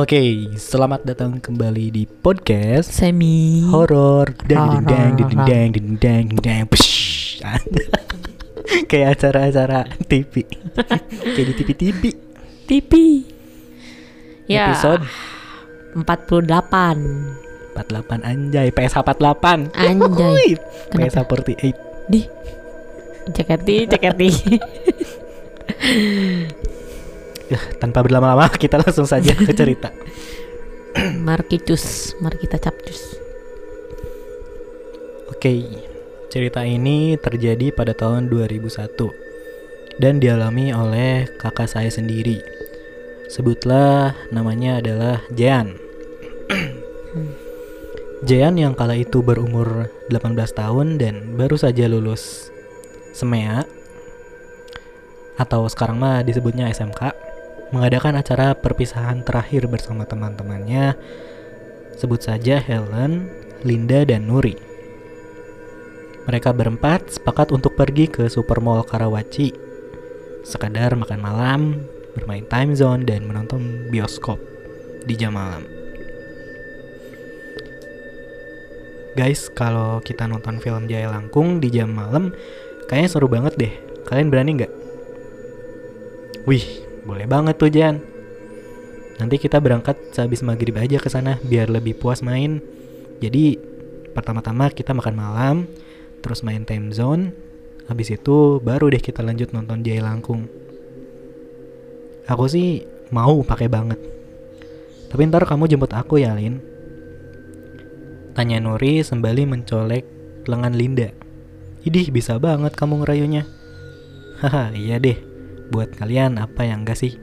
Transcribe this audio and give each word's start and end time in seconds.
Oke, 0.00 0.48
selamat 0.56 1.04
datang 1.04 1.36
kembali 1.36 1.92
di 1.92 2.08
podcast 2.08 2.88
Semi 2.88 3.60
horor 3.68 4.32
dan 4.48 4.80
dendang 4.80 5.12
Horor. 5.12 5.28
dendang 5.28 5.68
dendang 5.76 6.24
dendang 6.40 6.64
Psh. 6.72 7.44
kayak 8.90 9.20
acara-acara 9.20 9.84
TV 10.08 10.48
kayak 11.36 11.46
di 11.52 11.54
TV 11.54 11.68
TV 11.76 12.02
TV 12.64 12.92
Ya. 14.48 14.72
Episode? 14.72 15.04
48 16.00 16.48
48 17.76 18.24
anjay. 18.24 18.72
PS 18.72 18.96
48 18.96 19.68
Anjay. 19.76 20.56
PS 20.96 21.20
Kenapa? 21.20 21.36
48 21.36 21.76
Di. 22.08 22.24
Ceketi 23.36 23.84
Ceketi 23.84 24.32
Ya, 27.50 27.58
tanpa 27.82 28.06
berlama-lama 28.06 28.46
kita 28.62 28.78
langsung 28.78 29.10
saja 29.10 29.34
ke 29.34 29.50
cerita 29.50 29.90
Mari 31.26 31.58
cus 31.58 32.14
Mari 32.22 32.38
kita 32.38 32.62
capcus 32.62 33.18
Oke, 35.34 35.66
cerita 36.30 36.62
ini 36.62 37.18
terjadi 37.18 37.74
pada 37.74 37.90
tahun 37.96 38.30
2001 38.30 38.70
dan 39.96 40.20
dialami 40.20 40.68
oleh 40.72 41.28
kakak 41.40 41.64
saya 41.64 41.88
sendiri. 41.88 42.44
Sebutlah 43.28 44.16
namanya 44.28 44.84
adalah 44.84 45.24
Jean. 45.32 45.80
Jean 48.28 48.52
yang 48.60 48.76
kala 48.76 49.00
itu 49.00 49.24
berumur 49.24 49.88
18 50.12 50.36
tahun 50.52 51.00
dan 51.00 51.40
baru 51.40 51.56
saja 51.56 51.88
lulus 51.88 52.52
SMEA 53.16 53.64
atau 55.40 55.64
sekarang 55.72 55.96
mah 55.96 56.20
disebutnya 56.20 56.68
SMK 56.68 57.29
mengadakan 57.70 58.18
acara 58.18 58.54
perpisahan 58.58 59.22
terakhir 59.22 59.70
bersama 59.70 60.02
teman-temannya 60.06 60.98
sebut 62.00 62.24
saja 62.24 62.56
Helen, 62.58 63.28
Linda, 63.62 64.02
dan 64.08 64.24
Nuri. 64.26 64.56
Mereka 66.24 66.54
berempat 66.56 67.20
sepakat 67.20 67.52
untuk 67.52 67.76
pergi 67.76 68.08
ke 68.08 68.24
Supermall 68.30 68.86
Karawaci, 68.86 69.52
sekadar 70.46 70.96
makan 70.96 71.20
malam, 71.20 71.60
bermain 72.16 72.46
time 72.48 72.72
zone, 72.72 73.04
dan 73.04 73.28
menonton 73.28 73.92
bioskop 73.92 74.40
di 75.04 75.14
jam 75.16 75.36
malam. 75.36 75.64
Guys, 79.18 79.50
kalau 79.52 79.98
kita 80.00 80.24
nonton 80.30 80.62
film 80.62 80.86
Jaya 80.86 81.10
Langkung 81.10 81.58
di 81.58 81.68
jam 81.68 81.90
malam, 81.92 82.30
kayaknya 82.86 83.10
seru 83.10 83.26
banget 83.26 83.58
deh. 83.58 83.74
Kalian 84.06 84.30
berani 84.30 84.50
nggak? 84.54 84.72
Wih, 86.46 86.64
boleh 87.10 87.26
banget 87.26 87.58
tuh 87.58 87.70
Jan. 87.74 87.98
Nanti 89.18 89.36
kita 89.42 89.58
berangkat 89.58 89.98
sehabis 90.14 90.46
maghrib 90.46 90.78
aja 90.78 91.02
ke 91.02 91.10
sana 91.10 91.42
biar 91.42 91.66
lebih 91.66 91.98
puas 91.98 92.22
main. 92.22 92.62
Jadi 93.18 93.58
pertama-tama 94.14 94.70
kita 94.70 94.94
makan 94.94 95.14
malam, 95.18 95.56
terus 96.22 96.46
main 96.46 96.62
time 96.62 96.94
zone. 96.94 97.34
Habis 97.90 98.14
itu 98.14 98.62
baru 98.62 98.86
deh 98.94 99.02
kita 99.02 99.26
lanjut 99.26 99.50
nonton 99.50 99.82
Jaya 99.82 100.06
Langkung. 100.06 100.46
Aku 102.30 102.46
sih 102.46 102.86
mau 103.10 103.42
pakai 103.42 103.66
banget. 103.66 103.98
Tapi 105.10 105.26
ntar 105.26 105.42
kamu 105.42 105.66
jemput 105.66 105.90
aku 105.90 106.22
ya, 106.22 106.30
Lin. 106.38 106.62
Tanya 108.38 108.62
Nuri 108.62 109.02
sembali 109.02 109.42
mencolek 109.50 110.04
lengan 110.46 110.78
Linda. 110.78 111.10
Idih, 111.82 112.14
bisa 112.14 112.38
banget 112.38 112.78
kamu 112.78 113.02
ngerayunya. 113.02 113.42
Haha, 114.38 114.70
iya 114.78 115.02
deh. 115.02 115.29
Buat 115.70 115.94
kalian 115.94 116.42
apa 116.42 116.66
yang 116.66 116.82
enggak 116.82 116.98
sih? 116.98 117.14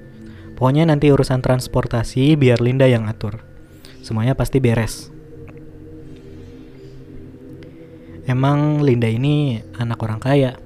Pokoknya 0.58 0.90
nanti 0.90 1.14
urusan 1.14 1.44
transportasi 1.44 2.34
biar 2.34 2.64
Linda 2.64 2.90
yang 2.90 3.06
atur. 3.06 3.44
Semuanya 4.02 4.34
pasti 4.34 4.58
beres. 4.58 5.14
Emang 8.28 8.84
Linda 8.84 9.06
ini 9.08 9.62
anak 9.78 10.00
orang 10.02 10.20
kaya. 10.20 10.58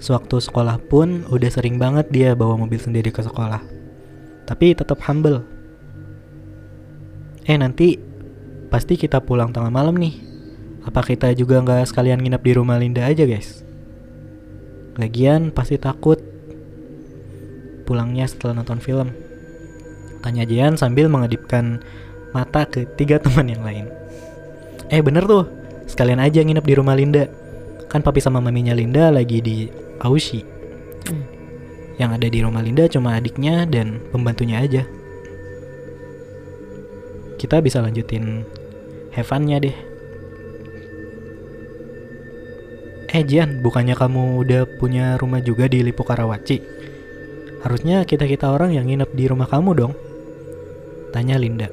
Sewaktu 0.00 0.40
sekolah 0.40 0.80
pun 0.80 1.28
udah 1.28 1.50
sering 1.52 1.76
banget 1.76 2.08
dia 2.08 2.32
bawa 2.32 2.56
mobil 2.56 2.80
sendiri 2.80 3.12
ke 3.12 3.20
sekolah. 3.20 3.60
Tapi 4.48 4.72
tetap 4.72 4.98
humble. 5.04 5.44
Eh 7.44 7.58
nanti 7.60 8.00
pasti 8.72 8.96
kita 8.96 9.20
pulang 9.20 9.52
tengah 9.52 9.68
malam 9.68 9.98
nih. 10.00 10.16
Apa 10.86 11.04
kita 11.04 11.30
juga 11.36 11.60
nggak 11.60 11.90
sekalian 11.90 12.22
nginep 12.24 12.42
di 12.42 12.52
rumah 12.56 12.80
Linda 12.80 13.04
aja 13.04 13.28
guys? 13.28 13.60
Lagian 14.96 15.52
pasti 15.52 15.76
takut 15.76 16.18
pulangnya 17.90 18.30
setelah 18.30 18.62
nonton 18.62 18.78
film. 18.78 19.10
Tanya 20.22 20.46
Jian 20.46 20.78
sambil 20.78 21.10
mengedipkan 21.10 21.82
mata 22.30 22.62
ke 22.62 22.86
tiga 22.94 23.18
teman 23.18 23.50
yang 23.50 23.66
lain. 23.66 23.90
Eh 24.86 25.02
bener 25.02 25.26
tuh, 25.26 25.50
sekalian 25.90 26.22
aja 26.22 26.38
nginep 26.46 26.62
di 26.62 26.74
rumah 26.78 26.94
Linda. 26.94 27.26
Kan 27.90 28.06
papi 28.06 28.22
sama 28.22 28.38
maminya 28.38 28.70
Linda 28.70 29.10
lagi 29.10 29.42
di 29.42 29.66
Aushi. 30.06 30.46
Yang 31.98 32.10
ada 32.14 32.28
di 32.30 32.38
rumah 32.38 32.62
Linda 32.62 32.86
cuma 32.86 33.18
adiknya 33.18 33.66
dan 33.66 33.98
pembantunya 34.14 34.62
aja. 34.62 34.86
Kita 37.42 37.58
bisa 37.58 37.82
lanjutin 37.82 38.46
have 39.10 39.26
fun-nya 39.26 39.58
deh. 39.58 39.74
Eh 43.10 43.26
Jian, 43.26 43.58
bukannya 43.58 43.98
kamu 43.98 44.46
udah 44.46 44.62
punya 44.78 45.18
rumah 45.18 45.42
juga 45.42 45.66
di 45.66 45.82
Lipo 45.82 46.06
Karawaci? 46.06 46.79
Harusnya 47.60 48.08
kita-kita 48.08 48.48
orang 48.48 48.72
yang 48.72 48.88
nginep 48.88 49.10
di 49.12 49.24
rumah 49.28 49.44
kamu 49.44 49.70
dong. 49.76 49.92
Tanya 51.12 51.36
Linda. 51.36 51.68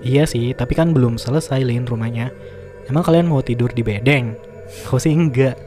Iya 0.00 0.24
sih, 0.24 0.54
tapi 0.54 0.78
kan 0.78 0.94
belum 0.94 1.18
selesai 1.18 1.60
Lin 1.66 1.84
rumahnya. 1.84 2.30
Emang 2.88 3.04
kalian 3.04 3.28
mau 3.28 3.44
tidur 3.44 3.68
di 3.74 3.84
bedeng? 3.84 4.38
Aku 4.88 4.96
sih 4.96 5.12
enggak. 5.12 5.58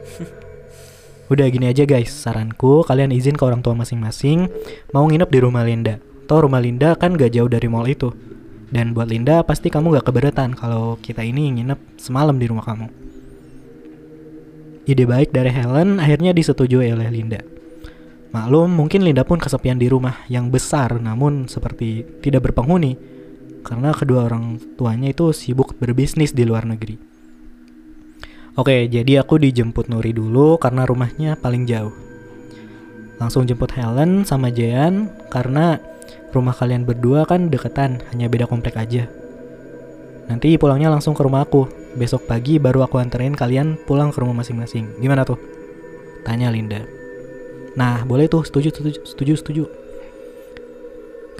Udah 1.30 1.48
gini 1.48 1.70
aja 1.70 1.86
guys, 1.86 2.12
saranku 2.12 2.84
kalian 2.84 3.14
izin 3.14 3.38
ke 3.38 3.44
orang 3.46 3.64
tua 3.64 3.72
masing-masing 3.72 4.52
mau 4.92 5.06
nginep 5.06 5.30
di 5.30 5.38
rumah 5.40 5.64
Linda. 5.64 5.96
Toh 6.26 6.44
rumah 6.44 6.60
Linda 6.60 6.98
kan 6.98 7.14
gak 7.14 7.32
jauh 7.32 7.48
dari 7.48 7.68
mall 7.70 7.86
itu. 7.88 8.10
Dan 8.72 8.96
buat 8.96 9.08
Linda 9.08 9.44
pasti 9.44 9.68
kamu 9.68 10.00
gak 10.00 10.12
keberatan 10.12 10.56
kalau 10.56 10.96
kita 10.98 11.20
ini 11.20 11.52
nginep 11.60 12.00
semalam 12.00 12.36
di 12.36 12.46
rumah 12.48 12.64
kamu. 12.64 12.88
Ide 14.82 15.04
baik 15.06 15.30
dari 15.30 15.52
Helen 15.54 16.02
akhirnya 16.02 16.34
disetujui 16.34 16.90
oleh 16.90 17.06
Linda. 17.06 17.51
Maklum, 18.32 18.72
mungkin 18.72 19.04
Linda 19.04 19.28
pun 19.28 19.36
kesepian 19.36 19.76
di 19.76 19.92
rumah 19.92 20.24
yang 20.32 20.48
besar 20.48 20.96
namun 20.96 21.52
seperti 21.52 22.00
tidak 22.24 22.48
berpenghuni 22.48 22.96
karena 23.60 23.92
kedua 23.94 24.26
orang 24.26 24.56
tuanya 24.74 25.12
itu 25.12 25.30
sibuk 25.36 25.76
berbisnis 25.76 26.32
di 26.32 26.48
luar 26.48 26.64
negeri. 26.64 26.98
Oke, 28.52 28.84
jadi 28.88 29.24
aku 29.24 29.40
dijemput 29.40 29.88
Nuri 29.88 30.12
dulu 30.12 30.60
karena 30.60 30.84
rumahnya 30.84 31.40
paling 31.40 31.64
jauh. 31.64 31.92
Langsung 33.16 33.48
jemput 33.48 33.72
Helen 33.72 34.28
sama 34.28 34.52
Jean 34.52 35.08
karena 35.32 35.80
rumah 36.36 36.52
kalian 36.52 36.84
berdua 36.84 37.24
kan 37.24 37.48
deketan, 37.48 38.04
hanya 38.12 38.28
beda 38.28 38.44
komplek 38.44 38.76
aja. 38.76 39.08
Nanti 40.28 40.56
pulangnya 40.60 40.92
langsung 40.92 41.16
ke 41.16 41.24
rumah 41.24 41.44
aku. 41.44 41.68
Besok 41.96 42.24
pagi 42.24 42.56
baru 42.56 42.84
aku 42.88 42.96
anterin 42.96 43.36
kalian 43.36 43.76
pulang 43.84 44.12
ke 44.12 44.20
rumah 44.20 44.40
masing-masing. 44.40 45.00
Gimana 45.00 45.24
tuh? 45.28 45.36
Tanya 46.24 46.48
Linda. 46.48 47.01
Nah, 47.72 48.04
boleh 48.04 48.28
tuh, 48.28 48.44
setuju, 48.44 48.68
setuju, 48.68 49.00
setuju, 49.04 49.32
setuju. 49.38 49.64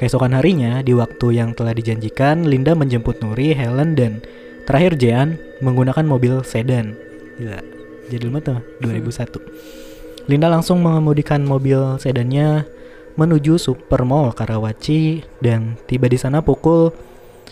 Keesokan 0.01 0.35
harinya, 0.35 0.81
di 0.81 0.97
waktu 0.97 1.37
yang 1.37 1.53
telah 1.53 1.77
dijanjikan, 1.77 2.49
Linda 2.49 2.73
menjemput 2.73 3.21
Nuri, 3.21 3.53
Helen, 3.53 3.95
dan 3.95 4.25
terakhir 4.65 4.99
Jean 4.99 5.37
menggunakan 5.61 6.03
mobil 6.03 6.41
sedan. 6.43 6.97
Gila, 7.37 7.61
jadi 8.09 8.25
lama 8.27 8.41
tuh, 8.41 8.59
2001. 8.81 9.39
Linda 10.31 10.47
langsung 10.47 10.79
mengemudikan 10.81 11.43
mobil 11.43 11.99
sedannya 11.99 12.65
menuju 13.19 13.61
Supermall 13.61 14.33
Karawaci 14.33 15.21
dan 15.45 15.77
tiba 15.85 16.09
di 16.09 16.17
sana 16.17 16.41
pukul 16.41 16.95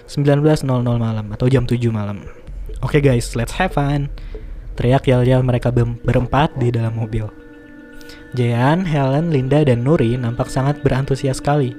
19.00 0.09 0.65
malam 0.97 1.27
atau 1.35 1.47
jam 1.51 1.67
7 1.67 1.77
malam. 1.93 2.25
Oke 2.81 3.03
guys, 3.03 3.37
let's 3.37 3.53
have 3.59 3.77
fun. 3.77 4.09
Teriak 4.79 5.05
yel-yel 5.05 5.45
mereka 5.45 5.69
berempat 5.75 6.57
di 6.57 6.73
dalam 6.73 6.97
mobil. 6.97 7.29
Jean, 8.31 8.87
Helen, 8.87 9.35
Linda, 9.35 9.67
dan 9.67 9.83
Nuri 9.83 10.15
nampak 10.15 10.47
sangat 10.47 10.79
berantusias 10.87 11.43
sekali. 11.43 11.75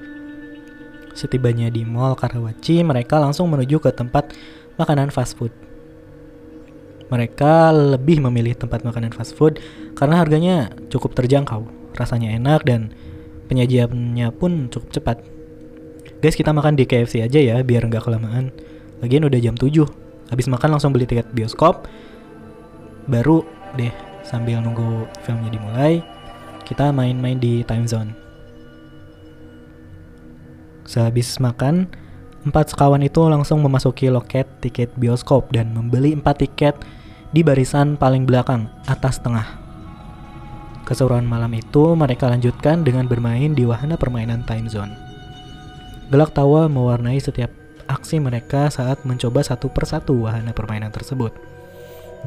Setibanya 1.16 1.72
di 1.72 1.88
mall 1.88 2.16
Karawaci, 2.20 2.84
mereka 2.84 3.20
langsung 3.20 3.48
menuju 3.48 3.80
ke 3.80 3.92
tempat 3.96 4.36
makanan 4.76 5.12
fast 5.12 5.40
food. 5.40 5.52
Mereka 7.12 7.76
lebih 7.96 8.24
memilih 8.24 8.56
tempat 8.56 8.84
makanan 8.88 9.12
fast 9.12 9.36
food 9.36 9.60
karena 9.96 10.20
harganya 10.20 10.72
cukup 10.88 11.16
terjangkau, 11.16 11.68
rasanya 11.96 12.32
enak 12.36 12.64
dan 12.64 12.96
penyajiannya 13.52 14.32
pun 14.36 14.72
cukup 14.72 14.90
cepat. 14.96 15.18
Guys, 16.24 16.40
kita 16.40 16.56
makan 16.56 16.80
di 16.80 16.88
KFC 16.88 17.24
aja 17.24 17.40
ya 17.40 17.60
biar 17.64 17.88
nggak 17.88 18.04
kelamaan. 18.08 18.56
Lagian 19.04 19.28
udah 19.28 19.40
jam 19.40 19.56
7. 19.60 19.88
Habis 20.32 20.48
makan 20.48 20.78
langsung 20.78 20.96
beli 20.96 21.04
tiket 21.04 21.28
bioskop. 21.36 21.88
Baru 23.12 23.44
deh 23.76 23.92
sambil 24.24 24.64
nunggu 24.64 25.10
filmnya 25.26 25.52
dimulai, 25.52 26.00
kita 26.72 26.96
main-main 26.96 27.36
di 27.36 27.68
time 27.68 27.84
zone. 27.84 28.16
Sehabis 30.88 31.36
makan, 31.44 31.92
empat 32.48 32.72
sekawan 32.72 33.04
itu 33.04 33.20
langsung 33.28 33.60
memasuki 33.60 34.08
loket 34.08 34.48
tiket 34.64 34.96
bioskop 34.96 35.52
dan 35.52 35.76
membeli 35.76 36.16
empat 36.16 36.40
tiket 36.40 36.80
di 37.36 37.44
barisan 37.44 38.00
paling 38.00 38.24
belakang, 38.24 38.72
atas 38.88 39.20
tengah. 39.20 39.60
Keseruan 40.88 41.28
malam 41.28 41.52
itu 41.52 41.92
mereka 41.92 42.32
lanjutkan 42.32 42.88
dengan 42.88 43.04
bermain 43.04 43.52
di 43.52 43.68
wahana 43.68 44.00
permainan 44.00 44.48
time 44.48 44.72
zone. 44.72 44.96
Gelak 46.08 46.32
tawa 46.32 46.72
mewarnai 46.72 47.20
setiap 47.20 47.52
aksi 47.88 48.24
mereka 48.24 48.72
saat 48.72 49.04
mencoba 49.04 49.44
satu 49.44 49.68
persatu 49.68 50.24
wahana 50.24 50.56
permainan 50.56 50.92
tersebut. 50.92 51.51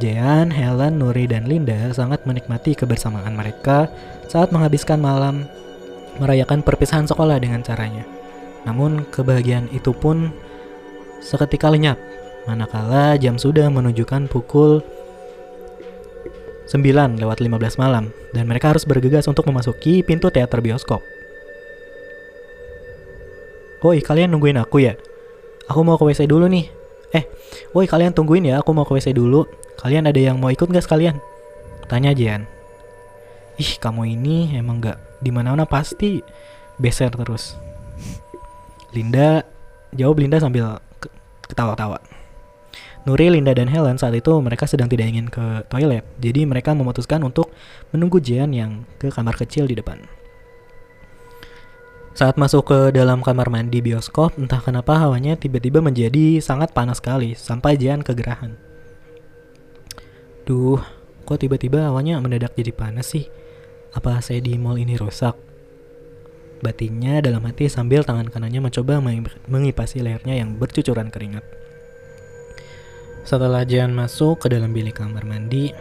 Jean, 0.03 0.51
Helen, 0.51 0.99
Nuri, 0.99 1.31
dan 1.31 1.47
Linda 1.47 1.95
sangat 1.95 2.27
menikmati 2.27 2.75
kebersamaan 2.75 3.39
mereka 3.39 3.87
saat 4.27 4.51
menghabiskan 4.51 4.99
malam 4.99 5.47
merayakan 6.19 6.67
perpisahan 6.67 7.07
sekolah 7.07 7.39
dengan 7.39 7.63
caranya. 7.63 8.03
Namun 8.67 9.07
kebahagiaan 9.15 9.71
itu 9.71 9.95
pun 9.95 10.35
seketika 11.23 11.71
lenyap 11.71 12.01
manakala 12.45 13.15
jam 13.17 13.39
sudah 13.39 13.71
menunjukkan 13.71 14.27
pukul 14.29 14.83
9 16.69 17.21
lewat 17.21 17.39
15 17.45 17.79
malam 17.81 18.11
dan 18.33 18.45
mereka 18.49 18.73
harus 18.73 18.89
bergegas 18.89 19.29
untuk 19.29 19.47
memasuki 19.47 20.01
pintu 20.03 20.33
teater 20.33 20.59
bioskop. 20.65 21.05
Woi, 23.85 24.01
kalian 24.01 24.33
nungguin 24.33 24.57
aku 24.57 24.81
ya? 24.81 24.97
Aku 25.69 25.85
mau 25.85 26.01
ke 26.01 26.09
WC 26.09 26.25
dulu 26.25 26.49
nih. 26.49 26.84
Eh, 27.15 27.25
woi 27.71 27.87
kalian 27.87 28.11
tungguin 28.11 28.43
ya, 28.43 28.59
aku 28.59 28.75
mau 28.75 28.83
ke 28.83 28.99
WC 28.99 29.15
dulu. 29.15 29.47
Kalian 29.79 30.11
ada 30.11 30.19
yang 30.19 30.43
mau 30.43 30.51
ikut 30.51 30.67
gak 30.67 30.83
sekalian? 30.83 31.23
Tanya 31.87 32.11
Jian. 32.11 32.51
Ih, 33.55 33.79
kamu 33.79 34.19
ini 34.19 34.59
emang 34.59 34.83
gak 34.83 34.99
di 35.23 35.31
mana-mana 35.31 35.63
pasti 35.63 36.19
beser 36.75 37.15
terus. 37.15 37.55
Linda, 38.91 39.47
jawab 39.95 40.19
Linda 40.19 40.43
sambil 40.43 40.83
ketawa-tawa. 41.47 42.03
Nuri, 43.05 43.31
Linda, 43.31 43.53
dan 43.53 43.69
Helen 43.69 44.01
saat 44.01 44.17
itu 44.17 44.33
mereka 44.41 44.65
sedang 44.65 44.89
tidak 44.89 45.07
ingin 45.13 45.29
ke 45.29 45.63
toilet. 45.69 46.03
Jadi 46.19 46.49
mereka 46.49 46.73
memutuskan 46.75 47.23
untuk 47.23 47.53
menunggu 47.93 48.19
Jian 48.19 48.51
yang 48.51 48.89
ke 48.99 49.13
kamar 49.13 49.39
kecil 49.39 49.71
di 49.71 49.77
depan. 49.77 50.03
Saat 52.15 52.39
masuk 52.39 52.71
ke 52.71 52.79
dalam 52.95 53.27
kamar 53.27 53.51
mandi 53.51 53.83
bioskop, 53.83 54.39
entah 54.39 54.63
kenapa 54.63 54.95
hawanya 55.03 55.35
tiba-tiba 55.35 55.83
menjadi 55.83 56.39
sangat 56.39 56.71
panas 56.71 57.03
sekali 57.03 57.35
sampai 57.35 57.75
Jian 57.75 58.07
kegerahan. 58.07 58.55
Duh, 60.47 60.79
kok 61.27 61.43
tiba-tiba 61.43 61.91
hawanya 61.91 62.23
mendadak 62.23 62.55
jadi 62.55 62.71
panas 62.71 63.11
sih? 63.11 63.27
Apa 63.99 64.23
saya 64.23 64.39
di 64.39 64.55
mall 64.55 64.79
ini 64.79 64.95
rusak? 64.95 65.35
Batinnya 66.63 67.19
dalam 67.19 67.43
hati 67.51 67.67
sambil 67.67 68.07
tangan 68.07 68.31
kanannya 68.31 68.63
mencoba 68.63 69.03
mengipasi 69.51 69.99
lehernya 69.99 70.39
yang 70.39 70.55
bercucuran 70.55 71.11
keringat. 71.11 71.43
Setelah 73.27 73.67
Jan 73.67 73.91
masuk 73.91 74.47
ke 74.47 74.55
dalam 74.55 74.71
bilik 74.71 75.03
kamar 75.03 75.27
mandi, 75.27 75.75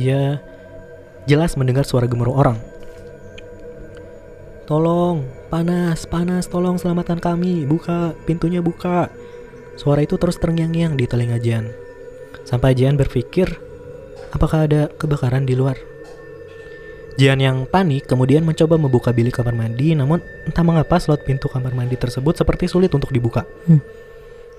ia 0.00 0.40
jelas 1.28 1.60
mendengar 1.60 1.84
suara 1.84 2.08
gemuruh 2.08 2.40
orang. 2.40 2.75
Tolong, 4.66 5.22
panas, 5.46 6.10
panas, 6.10 6.50
tolong 6.50 6.74
selamatkan 6.74 7.22
kami, 7.22 7.62
buka, 7.70 8.18
pintunya 8.26 8.58
buka. 8.58 9.06
Suara 9.78 10.02
itu 10.02 10.18
terus 10.18 10.42
terngiang-ngiang 10.42 10.98
di 10.98 11.06
telinga 11.06 11.38
Jan. 11.38 11.70
Sampai 12.42 12.74
Jian 12.74 12.98
berpikir, 12.98 13.46
apakah 14.34 14.66
ada 14.66 14.90
kebakaran 14.98 15.46
di 15.46 15.54
luar? 15.54 15.78
Jian 17.14 17.38
yang 17.38 17.70
panik 17.70 18.10
kemudian 18.10 18.42
mencoba 18.42 18.74
membuka 18.74 19.14
bilik 19.14 19.38
kamar 19.38 19.54
mandi, 19.54 19.94
namun 19.94 20.18
entah 20.44 20.66
mengapa 20.66 20.98
slot 20.98 21.22
pintu 21.22 21.46
kamar 21.46 21.70
mandi 21.70 21.94
tersebut 21.94 22.34
seperti 22.34 22.66
sulit 22.66 22.90
untuk 22.90 23.14
dibuka. 23.14 23.46
Hmm. 23.70 23.78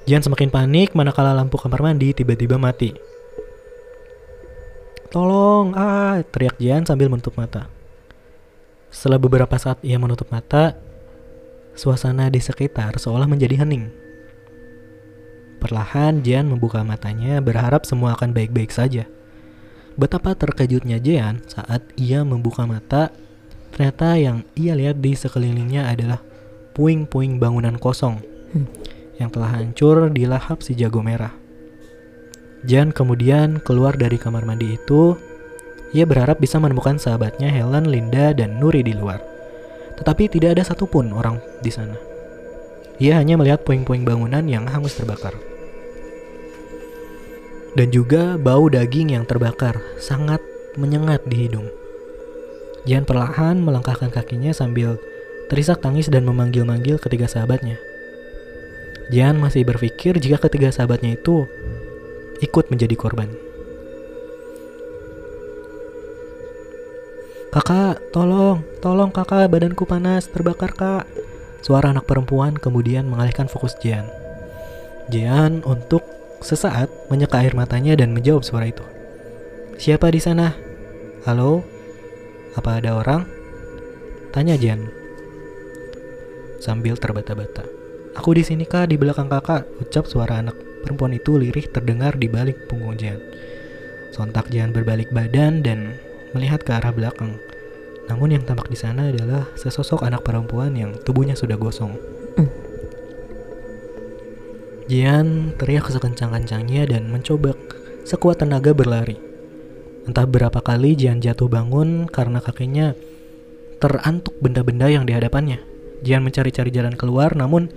Jian 0.07 0.23
semakin 0.23 0.47
panik 0.47 0.95
manakala 0.95 1.35
lampu 1.35 1.59
kamar 1.59 1.83
mandi 1.83 2.15
tiba-tiba 2.15 2.55
mati. 2.55 2.95
Tolong, 5.11 5.75
ah, 5.75 6.23
teriak 6.31 6.55
Jian 6.63 6.87
sambil 6.87 7.11
menutup 7.11 7.35
mata. 7.35 7.76
Setelah 8.89 9.19
beberapa 9.19 9.55
saat 9.59 9.79
ia 9.83 9.99
menutup 9.99 10.31
mata, 10.31 10.75
suasana 11.77 12.31
di 12.31 12.41
sekitar 12.41 12.97
seolah 12.97 13.29
menjadi 13.29 13.61
hening. 13.61 13.91
Perlahan 15.57 16.21
Jian 16.21 16.49
membuka 16.49 16.85
matanya 16.85 17.41
berharap 17.41 17.85
semua 17.85 18.13
akan 18.13 18.33
baik-baik 18.33 18.69
saja. 18.69 19.09
Betapa 19.97 20.37
terkejutnya 20.37 21.01
Jian 21.01 21.41
saat 21.49 21.81
ia 21.97 22.21
membuka 22.21 22.69
mata, 22.69 23.09
ternyata 23.73 24.13
yang 24.17 24.45
ia 24.53 24.77
lihat 24.77 25.01
di 25.01 25.17
sekelilingnya 25.17 25.89
adalah 25.89 26.21
puing-puing 26.77 27.41
bangunan 27.41 27.81
kosong 27.81 28.21
hmm. 28.53 28.67
yang 29.17 29.33
telah 29.33 29.49
hancur 29.57 30.13
di 30.13 30.29
lahap 30.29 30.61
si 30.61 30.77
jago 30.77 31.01
merah. 31.01 31.33
Jian 32.61 32.93
kemudian 32.93 33.57
keluar 33.61 33.97
dari 33.97 34.21
kamar 34.21 34.45
mandi 34.45 34.77
itu. 34.77 35.17
Ia 35.95 36.03
berharap 36.03 36.43
bisa 36.43 36.59
menemukan 36.59 36.99
sahabatnya 36.99 37.47
Helen, 37.47 37.87
Linda, 37.87 38.35
dan 38.35 38.59
Nuri 38.59 38.83
di 38.83 38.91
luar. 38.91 39.23
Tetapi 39.95 40.27
tidak 40.27 40.59
ada 40.59 40.63
satupun 40.67 41.15
orang 41.15 41.39
di 41.63 41.71
sana. 41.71 41.95
Ia 42.97 43.21
hanya 43.21 43.37
melihat 43.37 43.63
puing-puing 43.63 44.03
bangunan 44.03 44.43
yang 44.49 44.67
hangus 44.67 44.97
terbakar. 44.97 45.37
Dan 47.77 47.93
juga 47.93 48.41
bau 48.41 48.67
daging 48.67 49.13
yang 49.13 49.23
terbakar 49.29 49.77
sangat 50.01 50.41
menyengat 50.75 51.21
di 51.29 51.45
hidung. 51.45 51.69
Jian 52.89 53.05
perlahan 53.05 53.61
melangkahkan 53.61 54.09
kakinya 54.09 54.49
sambil 54.49 54.97
terisak 55.47 55.79
tangis 55.79 56.09
dan 56.09 56.25
memanggil-manggil 56.25 56.97
ketiga 56.97 57.29
sahabatnya. 57.29 57.77
Jian 59.13 59.39
masih 59.39 59.63
berpikir 59.63 60.17
jika 60.19 60.41
ketiga 60.49 60.73
sahabatnya 60.73 61.15
itu 61.15 61.45
ikut 62.41 62.67
menjadi 62.73 62.95
korban. 62.97 63.46
Kakak, 67.47 68.11
tolong, 68.11 68.59
tolong 68.83 69.07
kakak, 69.07 69.47
badanku 69.47 69.87
panas, 69.87 70.27
terbakar 70.27 70.75
kak. 70.75 71.07
Suara 71.63 71.95
anak 71.95 72.03
perempuan 72.03 72.59
kemudian 72.59 73.07
mengalihkan 73.07 73.47
fokus 73.47 73.71
Jian. 73.79 74.03
Jian 75.07 75.63
untuk 75.63 76.03
sesaat 76.43 76.91
menyeka 77.07 77.39
air 77.39 77.55
matanya 77.55 77.95
dan 77.95 78.11
menjawab 78.11 78.43
suara 78.43 78.67
itu. 78.67 78.83
Siapa 79.79 80.11
di 80.11 80.19
sana? 80.19 80.51
Halo? 81.23 81.63
Apa 82.59 82.83
ada 82.83 82.99
orang? 82.99 83.23
Tanya 84.35 84.59
Jian. 84.59 84.91
Sambil 86.59 86.99
terbata-bata. 86.99 87.63
Aku 88.19 88.35
di 88.35 88.43
sini 88.43 88.67
kak, 88.67 88.91
di 88.91 88.99
belakang 88.99 89.31
kakak, 89.31 89.63
ucap 89.79 90.03
suara 90.03 90.43
anak 90.43 90.57
perempuan 90.83 91.15
itu 91.15 91.39
lirih 91.39 91.71
terdengar 91.71 92.19
di 92.19 92.27
balik 92.27 92.67
punggung 92.67 92.99
Jian. 92.99 93.23
Sontak 94.11 94.51
Jian 94.51 94.75
berbalik 94.75 95.15
badan 95.15 95.63
dan 95.63 95.95
melihat 96.35 96.65
ke 96.65 96.75
arah 96.75 96.91
belakang. 96.91 97.39
Namun 98.07 98.35
yang 98.35 98.43
tampak 98.47 98.71
di 98.71 98.79
sana 98.79 99.11
adalah 99.11 99.51
sesosok 99.59 100.07
anak 100.07 100.23
perempuan 100.23 100.73
yang 100.75 100.95
tubuhnya 101.03 101.35
sudah 101.35 101.59
gosong. 101.59 101.95
Mm. 102.39 102.49
Jian 104.87 105.27
teriak 105.59 105.91
sekencang-kencangnya 105.91 106.87
dan 106.87 107.11
mencoba 107.11 107.51
sekuat 108.07 108.39
tenaga 108.39 108.71
berlari. 108.71 109.19
Entah 110.07 110.23
berapa 110.23 110.63
kali 110.63 110.95
Jian 110.95 111.19
jatuh 111.19 111.51
bangun 111.51 112.07
karena 112.07 112.39
kakinya 112.39 112.95
terantuk 113.83 114.39
benda-benda 114.39 114.87
yang 114.87 115.03
di 115.03 115.11
hadapannya. 115.11 115.59
Jian 115.99 116.23
mencari-cari 116.23 116.71
jalan 116.71 116.95
keluar 116.95 117.35
namun 117.35 117.67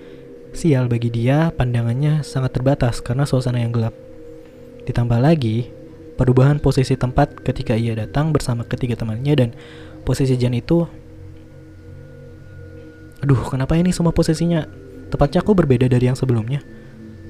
sial 0.55 0.87
bagi 0.87 1.11
dia 1.11 1.51
pandangannya 1.51 2.23
sangat 2.23 2.55
terbatas 2.55 3.03
karena 3.03 3.27
suasana 3.27 3.59
yang 3.59 3.75
gelap. 3.75 3.95
Ditambah 4.87 5.19
lagi, 5.19 5.67
perubahan 6.15 6.63
posisi 6.63 6.95
tempat 6.95 7.43
ketika 7.43 7.75
ia 7.75 7.99
datang 7.99 8.31
bersama 8.31 8.63
ketiga 8.69 8.95
temannya 8.95 9.35
dan 9.35 9.51
posisi 10.03 10.35
Jan 10.37 10.57
itu 10.57 10.85
aduh 13.21 13.41
kenapa 13.53 13.77
ini 13.77 13.93
semua 13.93 14.17
posisinya? 14.17 14.65
Tepatnya 15.13 15.45
aku 15.45 15.53
berbeda 15.53 15.91
dari 15.91 16.09
yang 16.09 16.17
sebelumnya. 16.17 16.65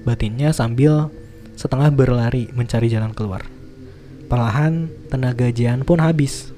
Batinnya 0.07 0.55
sambil 0.55 1.11
setengah 1.59 1.91
berlari 1.91 2.47
mencari 2.55 2.87
jalan 2.87 3.11
keluar. 3.11 3.43
Perlahan 4.31 4.87
tenaga 5.11 5.50
Jan 5.50 5.83
pun 5.83 5.99
habis. 5.99 6.55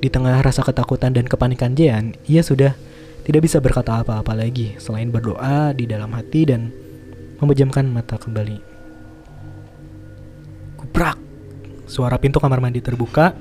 Di 0.00 0.08
tengah 0.08 0.40
rasa 0.40 0.64
ketakutan 0.64 1.12
dan 1.12 1.28
kepanikan 1.28 1.76
Jan 1.76 2.16
ia 2.26 2.40
sudah 2.42 2.74
tidak 3.22 3.46
bisa 3.46 3.60
berkata 3.60 4.00
apa-apa 4.00 4.32
lagi 4.32 4.74
selain 4.80 5.12
berdoa 5.12 5.76
di 5.76 5.84
dalam 5.84 6.10
hati 6.16 6.48
dan 6.48 6.72
memejamkan 7.38 7.86
mata 7.86 8.16
kembali. 8.16 8.58
Kuprak. 10.80 11.16
Suara 11.84 12.16
pintu 12.16 12.40
kamar 12.40 12.58
mandi 12.58 12.80
terbuka 12.80 13.36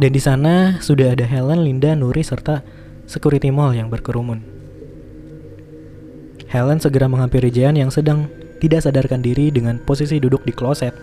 dan 0.00 0.10
di 0.16 0.20
sana 0.20 0.80
sudah 0.80 1.12
ada 1.12 1.28
Helen, 1.28 1.60
Linda, 1.60 1.92
Nuri, 1.92 2.24
serta 2.24 2.64
security 3.04 3.52
mall 3.52 3.76
yang 3.76 3.92
berkerumun. 3.92 4.40
Helen 6.48 6.80
segera 6.80 7.06
menghampiri 7.06 7.52
Jean 7.52 7.76
yang 7.76 7.92
sedang 7.92 8.26
tidak 8.64 8.82
sadarkan 8.82 9.20
diri 9.20 9.52
dengan 9.52 9.76
posisi 9.84 10.16
duduk 10.16 10.42
di 10.48 10.56
kloset. 10.56 10.96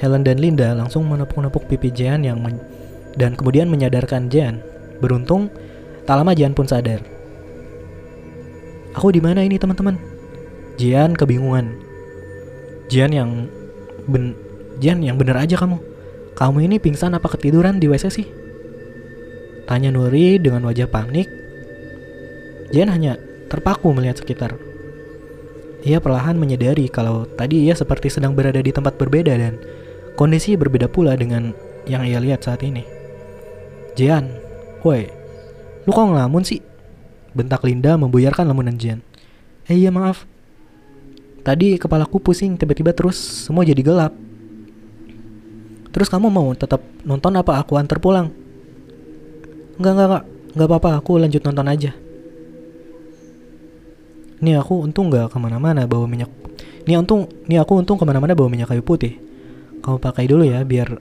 Helen 0.00 0.24
dan 0.24 0.40
Linda 0.40 0.72
langsung 0.72 1.04
menepuk-nepuk 1.04 1.68
pipi 1.68 1.92
Jean 1.92 2.24
yang 2.24 2.40
men 2.40 2.56
dan 3.14 3.36
kemudian 3.36 3.68
menyadarkan 3.68 4.32
Jean. 4.32 4.64
Beruntung, 5.04 5.52
tak 6.08 6.16
lama 6.16 6.32
Jean 6.32 6.56
pun 6.56 6.64
sadar. 6.64 7.04
Aku 8.96 9.12
di 9.12 9.20
mana 9.22 9.44
ini 9.44 9.60
teman-teman? 9.60 10.00
Jian 10.80 11.12
kebingungan. 11.12 11.76
Jian 12.88 13.12
yang 13.12 13.46
ben 14.08 14.34
Jian 14.80 15.04
yang 15.04 15.20
bener 15.20 15.36
aja 15.36 15.60
kamu. 15.60 15.76
Kamu 16.34 16.58
ini 16.64 16.76
pingsan 16.78 17.16
apa 17.16 17.26
ketiduran 17.30 17.78
di 17.78 17.86
WC 17.90 18.04
sih? 18.10 18.28
Tanya 19.70 19.94
Nuri 19.94 20.42
dengan 20.42 20.66
wajah 20.66 20.90
panik. 20.90 21.30
Jian 22.74 22.90
hanya 22.90 23.18
terpaku 23.50 23.90
melihat 23.94 24.22
sekitar. 24.22 24.58
Ia 25.86 25.98
perlahan 25.98 26.36
menyadari 26.36 26.86
kalau 26.92 27.24
tadi 27.24 27.66
ia 27.66 27.74
seperti 27.74 28.12
sedang 28.12 28.36
berada 28.36 28.60
di 28.60 28.70
tempat 28.70 29.00
berbeda 29.00 29.32
dan 29.32 29.56
kondisi 30.14 30.54
berbeda 30.54 30.86
pula 30.92 31.16
dengan 31.16 31.56
yang 31.88 32.04
ia 32.04 32.20
lihat 32.20 32.44
saat 32.44 32.60
ini. 32.60 32.84
Jian, 33.96 34.28
woi, 34.84 35.08
lu 35.86 35.90
kok 35.90 36.06
ngelamun 36.06 36.44
sih? 36.46 36.60
Bentak 37.32 37.64
Linda 37.64 37.96
membuyarkan 37.96 38.46
lamunan 38.46 38.76
Jian. 38.76 39.00
Eh 39.70 39.78
iya 39.78 39.94
maaf. 39.94 40.26
Tadi 41.40 41.80
kepalaku 41.80 42.20
pusing 42.20 42.58
tiba-tiba 42.60 42.92
terus 42.92 43.16
semua 43.16 43.64
jadi 43.64 43.80
gelap. 43.80 44.12
Terus 45.90 46.06
kamu 46.06 46.30
mau 46.30 46.50
tetap 46.54 46.82
nonton 47.02 47.34
apa 47.34 47.58
aku 47.58 47.74
antar 47.74 47.98
pulang? 47.98 48.30
Enggak, 49.78 49.92
enggak, 49.96 50.06
enggak. 50.06 50.24
Enggak 50.50 50.66
apa-apa, 50.66 50.90
aku 50.98 51.12
lanjut 51.18 51.42
nonton 51.46 51.66
aja. 51.66 51.90
Nih 54.40 54.56
aku 54.56 54.80
untung 54.80 55.12
nggak 55.12 55.30
ke 55.30 55.38
mana-mana 55.38 55.84
bawa 55.84 56.08
minyak. 56.08 56.32
Nih 56.88 56.96
untung, 56.96 57.28
nih 57.44 57.60
aku 57.60 57.76
untung 57.76 58.00
ke 58.00 58.04
mana-mana 58.08 58.32
bawa 58.32 58.48
minyak 58.48 58.72
kayu 58.72 58.80
putih. 58.80 59.20
Kamu 59.84 60.00
pakai 60.00 60.24
dulu 60.26 60.48
ya 60.48 60.64
biar 60.64 60.96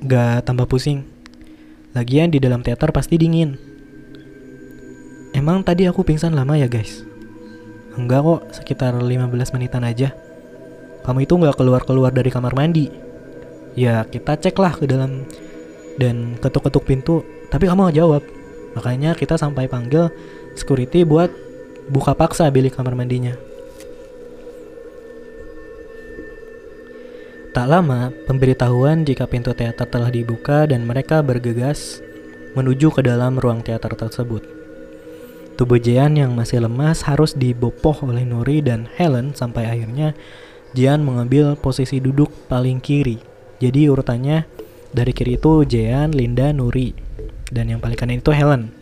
nggak 0.00 0.48
tambah 0.48 0.64
pusing. 0.64 1.04
Lagian 1.92 2.32
di 2.32 2.38
dalam 2.40 2.64
teater 2.64 2.88
pasti 2.94 3.20
dingin. 3.20 3.58
Emang 5.36 5.62
tadi 5.62 5.86
aku 5.86 6.02
pingsan 6.02 6.34
lama 6.34 6.56
ya 6.56 6.66
guys? 6.66 7.04
Enggak 7.98 8.22
kok, 8.22 8.40
sekitar 8.62 8.96
15 8.96 9.54
menitan 9.54 9.84
aja. 9.84 10.14
Kamu 11.04 11.26
itu 11.26 11.34
nggak 11.36 11.58
keluar-keluar 11.58 12.14
dari 12.14 12.30
kamar 12.32 12.56
mandi. 12.56 13.09
Ya 13.78 14.02
kita 14.06 14.34
cek 14.34 14.56
lah 14.58 14.74
ke 14.74 14.86
dalam 14.86 15.26
dan 16.00 16.38
ketuk-ketuk 16.40 16.84
pintu, 16.86 17.22
tapi 17.52 17.70
kamu 17.70 17.90
nggak 17.90 17.98
jawab. 17.98 18.22
Makanya 18.74 19.18
kita 19.18 19.34
sampai 19.36 19.66
panggil 19.66 20.10
security 20.54 21.02
buat 21.02 21.30
buka 21.90 22.14
paksa 22.14 22.50
bilik 22.50 22.74
kamar 22.74 22.94
mandinya. 22.94 23.34
Tak 27.50 27.66
lama, 27.66 28.14
pemberitahuan 28.30 29.02
jika 29.02 29.26
pintu 29.26 29.50
teater 29.50 29.82
telah 29.90 30.06
dibuka 30.06 30.70
dan 30.70 30.86
mereka 30.86 31.18
bergegas 31.18 31.98
menuju 32.54 32.94
ke 32.94 33.02
dalam 33.02 33.42
ruang 33.42 33.58
teater 33.58 33.90
tersebut. 33.98 34.46
Tubuh 35.58 35.82
Jian 35.82 36.14
yang 36.14 36.32
masih 36.32 36.62
lemas 36.62 37.02
harus 37.04 37.34
dibopoh 37.34 38.06
oleh 38.06 38.22
Nuri 38.22 38.62
dan 38.62 38.86
Helen 38.94 39.34
sampai 39.34 39.66
akhirnya 39.66 40.14
Jian 40.78 41.02
mengambil 41.02 41.58
posisi 41.58 41.98
duduk 41.98 42.30
paling 42.46 42.78
kiri. 42.78 43.29
Jadi 43.60 43.92
urutannya 43.92 44.48
dari 44.90 45.12
kiri 45.12 45.36
itu 45.36 45.68
Jian, 45.68 46.16
Linda, 46.16 46.50
Nuri 46.50 46.96
dan 47.52 47.68
yang 47.68 47.78
paling 47.78 47.98
kanan 47.98 48.18
itu 48.18 48.32
Helen. 48.32 48.72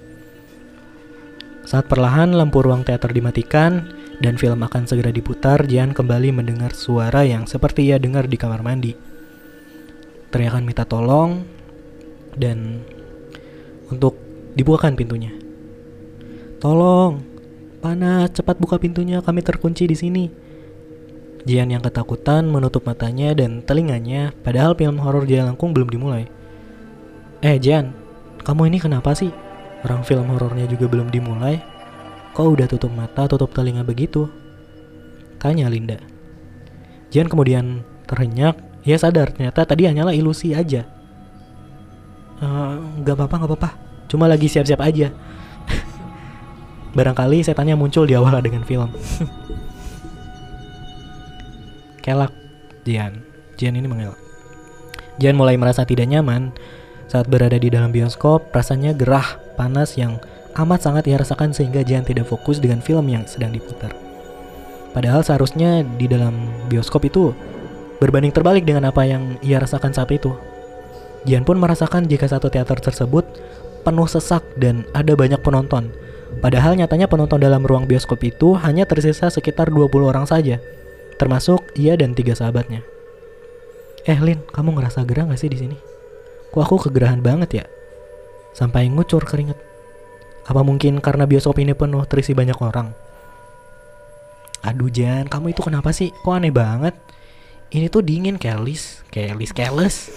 Saat 1.68 1.90
perlahan 1.90 2.32
lampu 2.32 2.64
ruang 2.64 2.86
teater 2.86 3.12
dimatikan 3.12 3.92
dan 4.24 4.40
film 4.40 4.62
akan 4.64 4.88
segera 4.88 5.12
diputar, 5.12 5.68
Jian 5.68 5.92
kembali 5.92 6.32
mendengar 6.32 6.72
suara 6.72 7.28
yang 7.28 7.44
seperti 7.44 7.92
ia 7.92 8.00
dengar 8.00 8.24
di 8.24 8.40
kamar 8.40 8.64
mandi. 8.64 8.96
Teriakan 10.32 10.64
minta 10.64 10.88
tolong 10.88 11.44
dan 12.38 12.80
untuk 13.92 14.16
dibukakan 14.56 14.96
pintunya. 14.96 15.34
Tolong, 16.62 17.20
panas, 17.84 18.32
cepat 18.32 18.56
buka 18.56 18.80
pintunya, 18.80 19.20
kami 19.20 19.44
terkunci 19.44 19.84
di 19.84 19.96
sini. 19.98 20.24
Jian 21.48 21.72
yang 21.72 21.80
ketakutan 21.80 22.44
menutup 22.44 22.84
matanya 22.84 23.32
dan 23.32 23.64
telinganya, 23.64 24.36
padahal 24.44 24.76
film 24.76 25.00
horor 25.00 25.24
Langkung 25.24 25.72
belum 25.72 25.88
dimulai. 25.88 26.28
Eh, 27.40 27.56
Jian, 27.56 27.96
kamu 28.44 28.68
ini 28.68 28.76
kenapa 28.76 29.16
sih? 29.16 29.32
Orang 29.80 30.04
film 30.04 30.28
horornya 30.28 30.68
juga 30.68 30.92
belum 30.92 31.08
dimulai. 31.08 31.56
Kok 32.36 32.52
udah 32.52 32.68
tutup 32.68 32.92
mata, 32.92 33.24
tutup 33.24 33.48
telinga 33.56 33.80
begitu? 33.80 34.28
Tanya 35.40 35.72
Linda. 35.72 35.96
Jian 37.08 37.32
kemudian 37.32 37.80
terhenyak, 38.04 38.60
ia 38.84 39.00
sadar 39.00 39.32
ternyata 39.32 39.64
tadi 39.64 39.88
hanyalah 39.88 40.12
ilusi 40.12 40.52
aja. 40.52 40.84
Uh, 42.44 42.76
gak 43.08 43.16
apa-apa, 43.16 43.34
gak 43.40 43.48
apa-apa. 43.48 43.70
Cuma 44.12 44.28
lagi 44.28 44.52
siap-siap 44.52 44.84
aja. 44.84 45.16
Barangkali 46.96 47.40
setannya 47.40 47.72
muncul 47.72 48.04
di 48.04 48.12
awal 48.12 48.36
dengan 48.44 48.68
film. 48.68 48.92
Kelak, 52.08 52.32
Jian. 52.88 53.20
Jian 53.60 53.76
ini 53.76 53.84
mengelak. 53.84 54.16
Jian 55.20 55.36
mulai 55.36 55.60
merasa 55.60 55.84
tidak 55.84 56.08
nyaman 56.08 56.56
saat 57.04 57.28
berada 57.28 57.60
di 57.60 57.68
dalam 57.68 57.92
bioskop. 57.92 58.48
Rasanya 58.48 58.96
gerah, 58.96 59.36
panas 59.60 59.92
yang 60.00 60.16
amat 60.56 60.88
sangat 60.88 61.04
ia 61.04 61.20
rasakan 61.20 61.52
sehingga 61.52 61.84
Jian 61.84 62.08
tidak 62.08 62.24
fokus 62.24 62.64
dengan 62.64 62.80
film 62.80 63.12
yang 63.12 63.28
sedang 63.28 63.52
diputar. 63.52 63.92
Padahal 64.96 65.20
seharusnya 65.20 65.84
di 65.84 66.08
dalam 66.08 66.48
bioskop 66.72 67.04
itu 67.04 67.36
berbanding 68.00 68.32
terbalik 68.32 68.64
dengan 68.64 68.88
apa 68.88 69.04
yang 69.04 69.36
ia 69.44 69.60
rasakan 69.60 69.92
saat 69.92 70.08
itu. 70.08 70.32
Jian 71.28 71.44
pun 71.44 71.60
merasakan 71.60 72.08
jika 72.08 72.24
satu 72.24 72.48
teater 72.48 72.80
tersebut 72.80 73.28
penuh 73.84 74.08
sesak 74.08 74.40
dan 74.56 74.88
ada 74.96 75.12
banyak 75.12 75.44
penonton 75.44 75.92
Padahal 76.38 76.78
nyatanya 76.78 77.10
penonton 77.10 77.40
dalam 77.40 77.64
ruang 77.64 77.88
bioskop 77.88 78.20
itu 78.22 78.54
hanya 78.60 78.86
tersisa 78.86 79.32
sekitar 79.32 79.72
20 79.74 79.90
orang 80.06 80.28
saja, 80.28 80.60
termasuk 81.18 81.60
ia 81.74 81.98
dan 81.98 82.14
tiga 82.14 82.32
sahabatnya. 82.32 82.80
Eh 84.08 84.16
Lin, 84.22 84.40
kamu 84.48 84.78
ngerasa 84.78 85.04
gerah 85.04 85.28
gak 85.28 85.42
sih 85.42 85.50
di 85.52 85.58
sini? 85.58 85.76
Kok 86.54 86.62
aku 86.64 86.88
kegerahan 86.88 87.20
banget 87.20 87.60
ya? 87.60 87.64
Sampai 88.56 88.88
ngucur 88.88 89.20
keringet. 89.26 89.58
Apa 90.48 90.64
mungkin 90.64 91.04
karena 91.04 91.28
bioskop 91.28 91.60
ini 91.60 91.76
penuh 91.76 92.00
terisi 92.08 92.32
banyak 92.32 92.56
orang? 92.56 92.88
Aduh 94.64 94.88
Jan, 94.88 95.28
kamu 95.28 95.52
itu 95.52 95.60
kenapa 95.60 95.92
sih? 95.92 96.08
Kok 96.24 96.32
aneh 96.32 96.54
banget? 96.54 96.96
Ini 97.68 97.92
tuh 97.92 98.00
dingin, 98.00 98.40
Kelis, 98.40 99.04
Kelis, 99.12 99.52
Keles. 99.52 100.08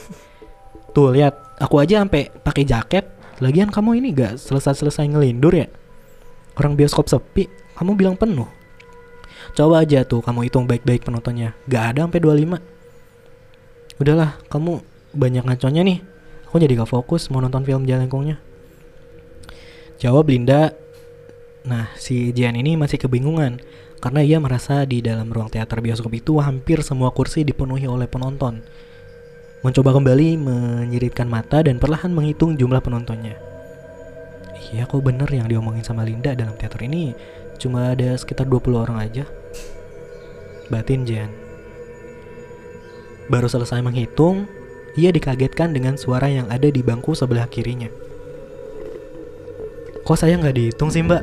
Tuh 0.96 1.12
lihat, 1.12 1.36
aku 1.60 1.84
aja 1.84 2.00
sampai 2.00 2.32
pakai 2.32 2.64
jaket. 2.64 3.06
Lagian 3.44 3.68
kamu 3.68 4.00
ini 4.00 4.16
gak 4.16 4.40
selesai-selesai 4.40 5.12
ngelindur 5.12 5.52
ya? 5.52 5.68
Orang 6.56 6.80
bioskop 6.80 7.12
sepi, 7.12 7.52
kamu 7.76 8.00
bilang 8.00 8.16
penuh. 8.16 8.48
Coba 9.52 9.84
aja 9.84 10.08
tuh 10.08 10.24
kamu 10.24 10.48
hitung 10.48 10.66
baik-baik 10.66 11.04
penontonnya. 11.04 11.52
Gak 11.68 11.96
ada 11.96 12.08
sampai 12.08 12.24
25. 12.24 12.60
Udahlah, 14.00 14.40
kamu 14.48 14.80
banyak 15.12 15.44
ngaconya 15.44 15.82
nih. 15.84 16.00
Aku 16.48 16.60
jadi 16.60 16.80
gak 16.80 16.92
fokus 16.92 17.28
mau 17.28 17.44
nonton 17.44 17.64
film 17.68 17.84
Jalengkongnya. 17.84 18.40
Jawab 20.00 20.32
Linda. 20.32 20.72
Nah, 21.62 21.94
si 22.00 22.34
Jian 22.34 22.58
ini 22.58 22.74
masih 22.74 22.98
kebingungan 22.98 23.62
karena 24.02 24.26
ia 24.26 24.42
merasa 24.42 24.82
di 24.90 24.98
dalam 24.98 25.30
ruang 25.30 25.54
teater 25.54 25.78
bioskop 25.78 26.10
itu 26.18 26.42
hampir 26.42 26.82
semua 26.82 27.14
kursi 27.14 27.46
dipenuhi 27.46 27.86
oleh 27.86 28.10
penonton. 28.10 28.66
Mencoba 29.62 29.94
kembali 29.94 30.42
menyiritkan 30.42 31.30
mata 31.30 31.62
dan 31.62 31.78
perlahan 31.78 32.10
menghitung 32.10 32.58
jumlah 32.58 32.82
penontonnya. 32.82 33.38
Iya 34.74 34.90
kok 34.90 35.06
bener 35.06 35.30
yang 35.30 35.46
diomongin 35.46 35.86
sama 35.86 36.02
Linda 36.02 36.34
dalam 36.34 36.58
teater 36.58 36.82
ini 36.82 37.14
Cuma 37.62 37.94
ada 37.94 38.18
sekitar 38.18 38.50
20 38.50 38.74
orang 38.74 38.98
aja. 38.98 39.30
Batin 40.74 41.06
Jan 41.06 41.30
Baru 43.30 43.46
selesai 43.46 43.86
menghitung 43.86 44.50
Ia 44.98 45.14
dikagetkan 45.14 45.72
dengan 45.72 45.96
suara 45.96 46.28
yang 46.28 46.50
ada 46.50 46.68
di 46.68 46.82
bangku 46.84 47.16
sebelah 47.16 47.48
kirinya. 47.48 47.88
Kok 50.02 50.18
saya 50.18 50.36
nggak 50.36 50.56
dihitung 50.58 50.90
sih 50.90 51.06
mbak? 51.06 51.22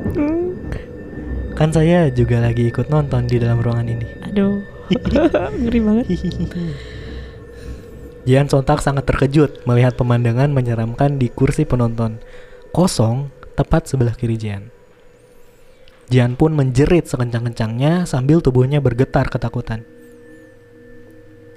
Kan 1.53 1.75
saya 1.75 2.07
juga 2.09 2.39
lagi 2.39 2.71
ikut 2.71 2.87
nonton 2.87 3.27
di 3.27 3.37
dalam 3.37 3.61
ruangan 3.61 3.91
ini. 3.91 4.07
Aduh 4.25 4.63
Ngeri 5.61 5.79
banget. 5.85 6.05
Jian 8.25 8.49
sontak 8.49 8.81
sangat 8.81 9.05
terkejut 9.05 9.65
melihat 9.69 9.93
pemandangan 9.93 10.49
menyeramkan 10.49 11.21
di 11.21 11.29
kursi 11.29 11.65
penonton. 11.65 12.17
Kosong 12.73 13.29
tepat 13.53 13.85
sebelah 13.85 14.17
kiri 14.17 14.37
Jian. 14.37 14.78
Jian 16.09 16.33
pun 16.33 16.57
menjerit 16.57 17.05
sekencang-kencangnya 17.05 18.09
sambil 18.09 18.41
tubuhnya 18.41 18.81
bergetar 18.81 19.29
ketakutan. 19.29 19.85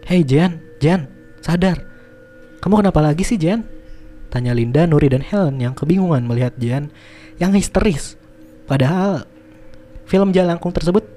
Hei 0.05 0.21
Jian, 0.29 0.61
Jian, 0.77 1.09
sadar. 1.41 1.81
Kamu 2.61 2.85
kenapa 2.85 3.01
lagi 3.01 3.25
sih 3.25 3.41
Jian? 3.41 3.65
Tanya 4.29 4.53
Linda, 4.53 4.85
Nuri, 4.85 5.09
dan 5.09 5.25
Helen 5.25 5.57
yang 5.57 5.73
kebingungan 5.73 6.29
melihat 6.29 6.53
Jian 6.61 6.93
yang 7.41 7.57
histeris. 7.57 8.21
Padahal 8.69 9.25
film 10.05 10.37
Jalangkung 10.37 10.77
tersebut 10.77 11.09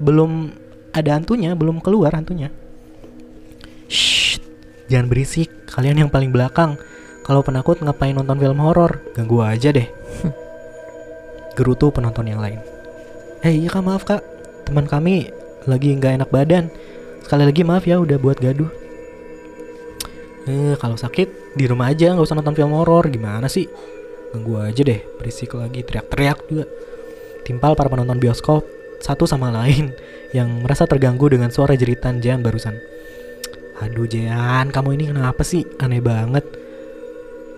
belum 0.00 0.56
ada 0.96 1.12
hantunya, 1.12 1.52
belum 1.52 1.84
keluar 1.84 2.16
hantunya. 2.16 2.48
Shh, 3.92 4.40
jangan 4.88 5.12
berisik. 5.12 5.68
Kalian 5.68 6.08
yang 6.08 6.10
paling 6.12 6.32
belakang. 6.32 6.80
Kalau 7.20 7.44
penakut 7.44 7.84
ngapain 7.84 8.16
nonton 8.16 8.40
film 8.40 8.64
horor? 8.64 9.04
Ganggu 9.12 9.44
aja 9.44 9.68
deh. 9.76 9.88
Gerutu 11.54 11.92
penonton 11.92 12.26
yang 12.28 12.40
lain. 12.40 12.60
Eh 13.42 13.58
iya 13.58 13.68
kak 13.68 13.82
maaf 13.82 14.06
kak 14.06 14.22
Teman 14.70 14.86
kami 14.86 15.26
lagi 15.66 15.98
nggak 15.98 16.22
enak 16.22 16.30
badan 16.30 16.70
Sekali 17.26 17.42
lagi 17.42 17.66
maaf 17.66 17.82
ya 17.82 17.98
udah 17.98 18.14
buat 18.22 18.38
gaduh 18.38 18.70
Eh 20.46 20.78
kalau 20.78 20.94
sakit 20.94 21.58
di 21.58 21.66
rumah 21.66 21.90
aja 21.90 22.14
nggak 22.14 22.22
usah 22.22 22.38
nonton 22.38 22.54
film 22.54 22.70
horor 22.70 23.10
gimana 23.10 23.50
sih 23.50 23.66
Ganggu 24.30 24.62
aja 24.62 24.86
deh 24.86 25.02
berisik 25.18 25.58
lagi 25.58 25.82
teriak-teriak 25.82 26.38
juga 26.46 26.70
Timpal 27.42 27.74
para 27.74 27.90
penonton 27.90 28.22
bioskop 28.22 28.62
satu 29.02 29.26
sama 29.26 29.50
lain 29.50 29.90
yang 30.36 30.62
merasa 30.62 30.86
terganggu 30.86 31.26
dengan 31.26 31.50
suara 31.50 31.74
jeritan 31.74 32.22
Jan 32.22 32.40
barusan. 32.40 32.78
Aduh 33.82 34.06
Jan, 34.06 34.70
kamu 34.70 34.94
ini 34.94 35.04
kenapa 35.10 35.42
sih? 35.42 35.66
Aneh 35.82 35.98
banget. 35.98 36.46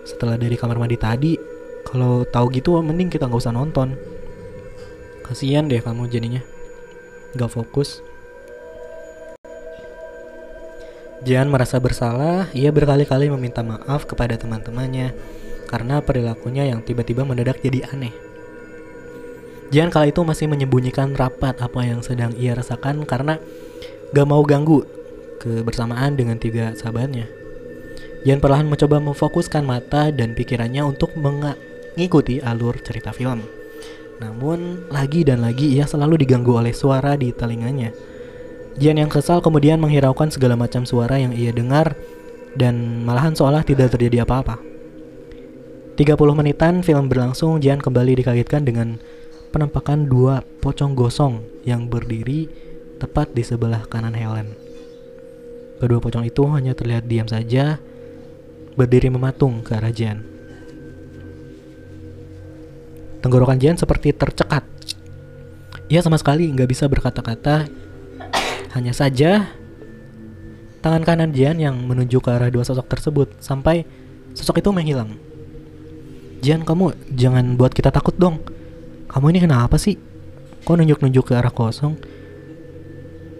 Setelah 0.09 0.41
dari 0.41 0.57
kamar 0.57 0.81
mandi 0.81 0.97
tadi, 0.97 1.37
kalau 1.85 2.25
tahu 2.25 2.49
gitu 2.51 2.75
mending 2.81 3.13
kita 3.13 3.29
nggak 3.29 3.41
usah 3.45 3.53
nonton. 3.53 3.95
Kasihan 5.25 5.65
deh 5.65 5.81
kamu 5.81 6.05
jadinya. 6.05 6.41
Gak 7.33 7.49
fokus. 7.49 8.05
Jan 11.25 11.49
merasa 11.49 11.81
bersalah, 11.81 12.53
ia 12.53 12.69
berkali-kali 12.69 13.33
meminta 13.33 13.65
maaf 13.65 14.05
kepada 14.05 14.37
teman-temannya 14.37 15.17
karena 15.65 15.97
perilakunya 16.05 16.69
yang 16.69 16.85
tiba-tiba 16.85 17.25
mendadak 17.25 17.57
jadi 17.65 17.89
aneh. 17.89 18.13
Jan 19.73 19.89
kala 19.89 20.13
itu 20.13 20.21
masih 20.21 20.45
menyembunyikan 20.45 21.17
rapat 21.17 21.57
apa 21.57 21.81
yang 21.81 22.05
sedang 22.05 22.37
ia 22.37 22.53
rasakan 22.53 23.01
karena 23.09 23.41
gak 24.13 24.27
mau 24.29 24.45
ganggu 24.45 24.85
kebersamaan 25.41 26.13
dengan 26.13 26.37
tiga 26.37 26.77
sahabatnya. 26.77 27.25
Jan 28.21 28.37
perlahan 28.37 28.69
mencoba 28.69 29.01
memfokuskan 29.01 29.65
mata 29.65 30.13
dan 30.13 30.37
pikirannya 30.37 30.85
untuk 30.85 31.17
mengikuti 31.95 32.43
alur 32.43 32.75
cerita 32.83 33.15
film. 33.15 33.41
Namun, 34.19 34.87
lagi 34.91 35.23
dan 35.27 35.43
lagi 35.43 35.75
ia 35.75 35.87
selalu 35.87 36.23
diganggu 36.23 36.55
oleh 36.55 36.71
suara 36.71 37.15
di 37.19 37.31
telinganya. 37.31 37.91
Jan 38.75 38.99
yang 38.99 39.07
kesal 39.07 39.39
kemudian 39.39 39.79
menghiraukan 39.79 40.27
segala 40.31 40.59
macam 40.59 40.83
suara 40.83 41.15
yang 41.15 41.31
ia 41.31 41.55
dengar 41.55 41.95
dan 42.59 43.03
malahan 43.07 43.31
seolah 43.31 43.63
tidak 43.63 43.95
terjadi 43.95 44.27
apa-apa. 44.27 44.59
30 45.95 46.11
menitan 46.35 46.83
film 46.83 47.07
berlangsung, 47.07 47.63
Jan 47.63 47.79
kembali 47.79 48.19
dikagetkan 48.19 48.67
dengan 48.67 48.99
penampakan 49.55 50.11
dua 50.11 50.43
pocong 50.59 50.91
gosong 50.91 51.39
yang 51.63 51.87
berdiri 51.87 52.51
tepat 52.99 53.31
di 53.31 53.47
sebelah 53.47 53.87
kanan 53.87 54.11
Helen. 54.11 54.51
Kedua 55.79 56.03
pocong 56.03 56.27
itu 56.27 56.43
hanya 56.51 56.75
terlihat 56.75 57.07
diam 57.07 57.27
saja, 57.31 57.79
berdiri 58.75 59.07
mematung 59.07 59.63
ke 59.63 59.71
arah 59.75 59.91
Jan. 59.95 60.34
Tenggorokan 63.25 63.57
Jan 63.57 63.73
seperti 63.73 64.13
tercekat. 64.13 64.61
Ia 65.89 66.05
sama 66.05 66.21
sekali 66.21 66.45
nggak 66.53 66.69
bisa 66.69 66.85
berkata-kata, 66.85 67.65
hanya 68.77 68.93
saja 68.93 69.49
tangan 70.85 71.01
kanan 71.01 71.33
Jan 71.33 71.57
yang 71.57 71.73
menuju 71.73 72.21
ke 72.21 72.29
arah 72.29 72.53
dua 72.53 72.61
sosok 72.61 72.85
tersebut 72.85 73.33
sampai 73.41 73.81
sosok 74.37 74.61
itu 74.61 74.69
menghilang. 74.69 75.17
Jan, 76.45 76.61
kamu 76.61 76.93
jangan 77.17 77.57
buat 77.57 77.73
kita 77.73 77.89
takut 77.89 78.13
dong 78.21 78.45
kamu 79.15 79.31
ini 79.31 79.47
kenapa 79.47 79.79
sih? 79.79 79.95
Kok 80.67 80.75
nunjuk-nunjuk 80.75 81.31
ke 81.31 81.39
arah 81.39 81.47
kosong? 81.47 81.95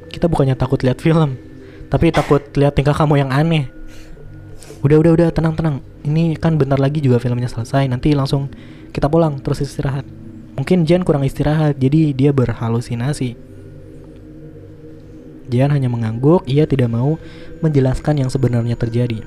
Kita 0.07 0.31
bukannya 0.31 0.55
takut 0.55 0.79
lihat 0.79 1.03
film, 1.03 1.35
tapi 1.91 2.15
takut 2.15 2.39
lihat 2.55 2.79
tingkah 2.79 2.95
kamu 2.95 3.27
yang 3.27 3.31
aneh. 3.35 3.74
Udah, 4.85 5.01
udah, 5.01 5.11
udah, 5.17 5.29
tenang, 5.33 5.57
tenang. 5.57 5.81
Ini 6.05 6.37
kan 6.37 6.61
bentar 6.61 6.77
lagi 6.77 7.01
juga 7.01 7.17
filmnya 7.17 7.49
selesai. 7.49 7.89
Nanti 7.89 8.13
langsung 8.13 8.53
kita 8.93 9.09
pulang 9.09 9.41
terus 9.41 9.65
istirahat. 9.65 10.05
Mungkin 10.53 10.85
Jan 10.85 11.01
kurang 11.01 11.25
istirahat, 11.25 11.81
jadi 11.81 12.13
dia 12.13 12.29
berhalusinasi. 12.29 13.33
Jan 15.49 15.73
hanya 15.73 15.89
mengangguk, 15.89 16.45
ia 16.45 16.69
tidak 16.69 16.93
mau 16.93 17.17
menjelaskan 17.65 18.21
yang 18.21 18.29
sebenarnya 18.29 18.77
terjadi. 18.77 19.25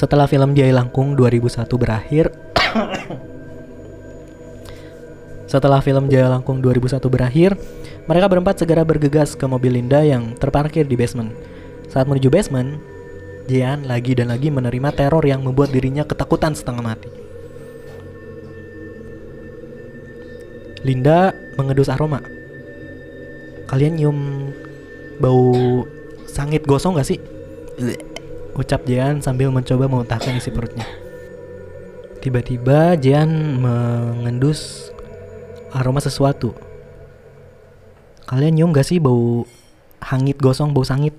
Setelah 0.00 0.24
film 0.24 0.56
Jaya 0.56 0.80
Langkung 0.80 1.12
2001 1.12 1.68
berakhir, 1.76 2.32
Setelah 5.52 5.84
film 5.84 6.08
Jaya 6.08 6.32
Langkung 6.32 6.64
2001 6.64 6.96
berakhir, 7.12 7.60
mereka 8.08 8.24
berempat 8.32 8.64
segera 8.64 8.88
bergegas 8.88 9.36
ke 9.36 9.44
mobil 9.44 9.76
Linda 9.76 10.00
yang 10.00 10.32
terparkir 10.40 10.88
di 10.88 10.96
basement. 10.96 11.28
Saat 11.92 12.08
menuju 12.08 12.32
basement, 12.32 12.80
Jian 13.50 13.90
lagi 13.90 14.14
dan 14.14 14.30
lagi 14.30 14.48
menerima 14.54 14.94
teror 14.94 15.24
yang 15.26 15.42
membuat 15.42 15.74
dirinya 15.74 16.06
ketakutan 16.06 16.54
setengah 16.54 16.82
mati. 16.82 17.10
Linda 20.82 21.30
mengedus 21.54 21.90
aroma. 21.90 22.22
Kalian 23.70 23.94
nyium 23.98 24.18
bau 25.22 25.54
sangit 26.26 26.66
gosong 26.66 26.98
gak 26.98 27.06
sih? 27.06 27.18
Ucap 28.58 28.84
Jian 28.84 29.22
sambil 29.22 29.48
mencoba 29.48 29.86
memuntahkan 29.86 30.36
isi 30.36 30.50
perutnya. 30.50 30.84
Tiba-tiba 32.22 32.94
Jian 32.98 33.58
mengendus 33.62 34.90
aroma 35.74 35.98
sesuatu. 35.98 36.54
Kalian 38.26 38.54
nyium 38.58 38.74
gak 38.74 38.86
sih 38.86 38.98
bau 39.02 39.46
hangit 40.02 40.38
gosong, 40.38 40.74
bau 40.74 40.86
sangit? 40.86 41.14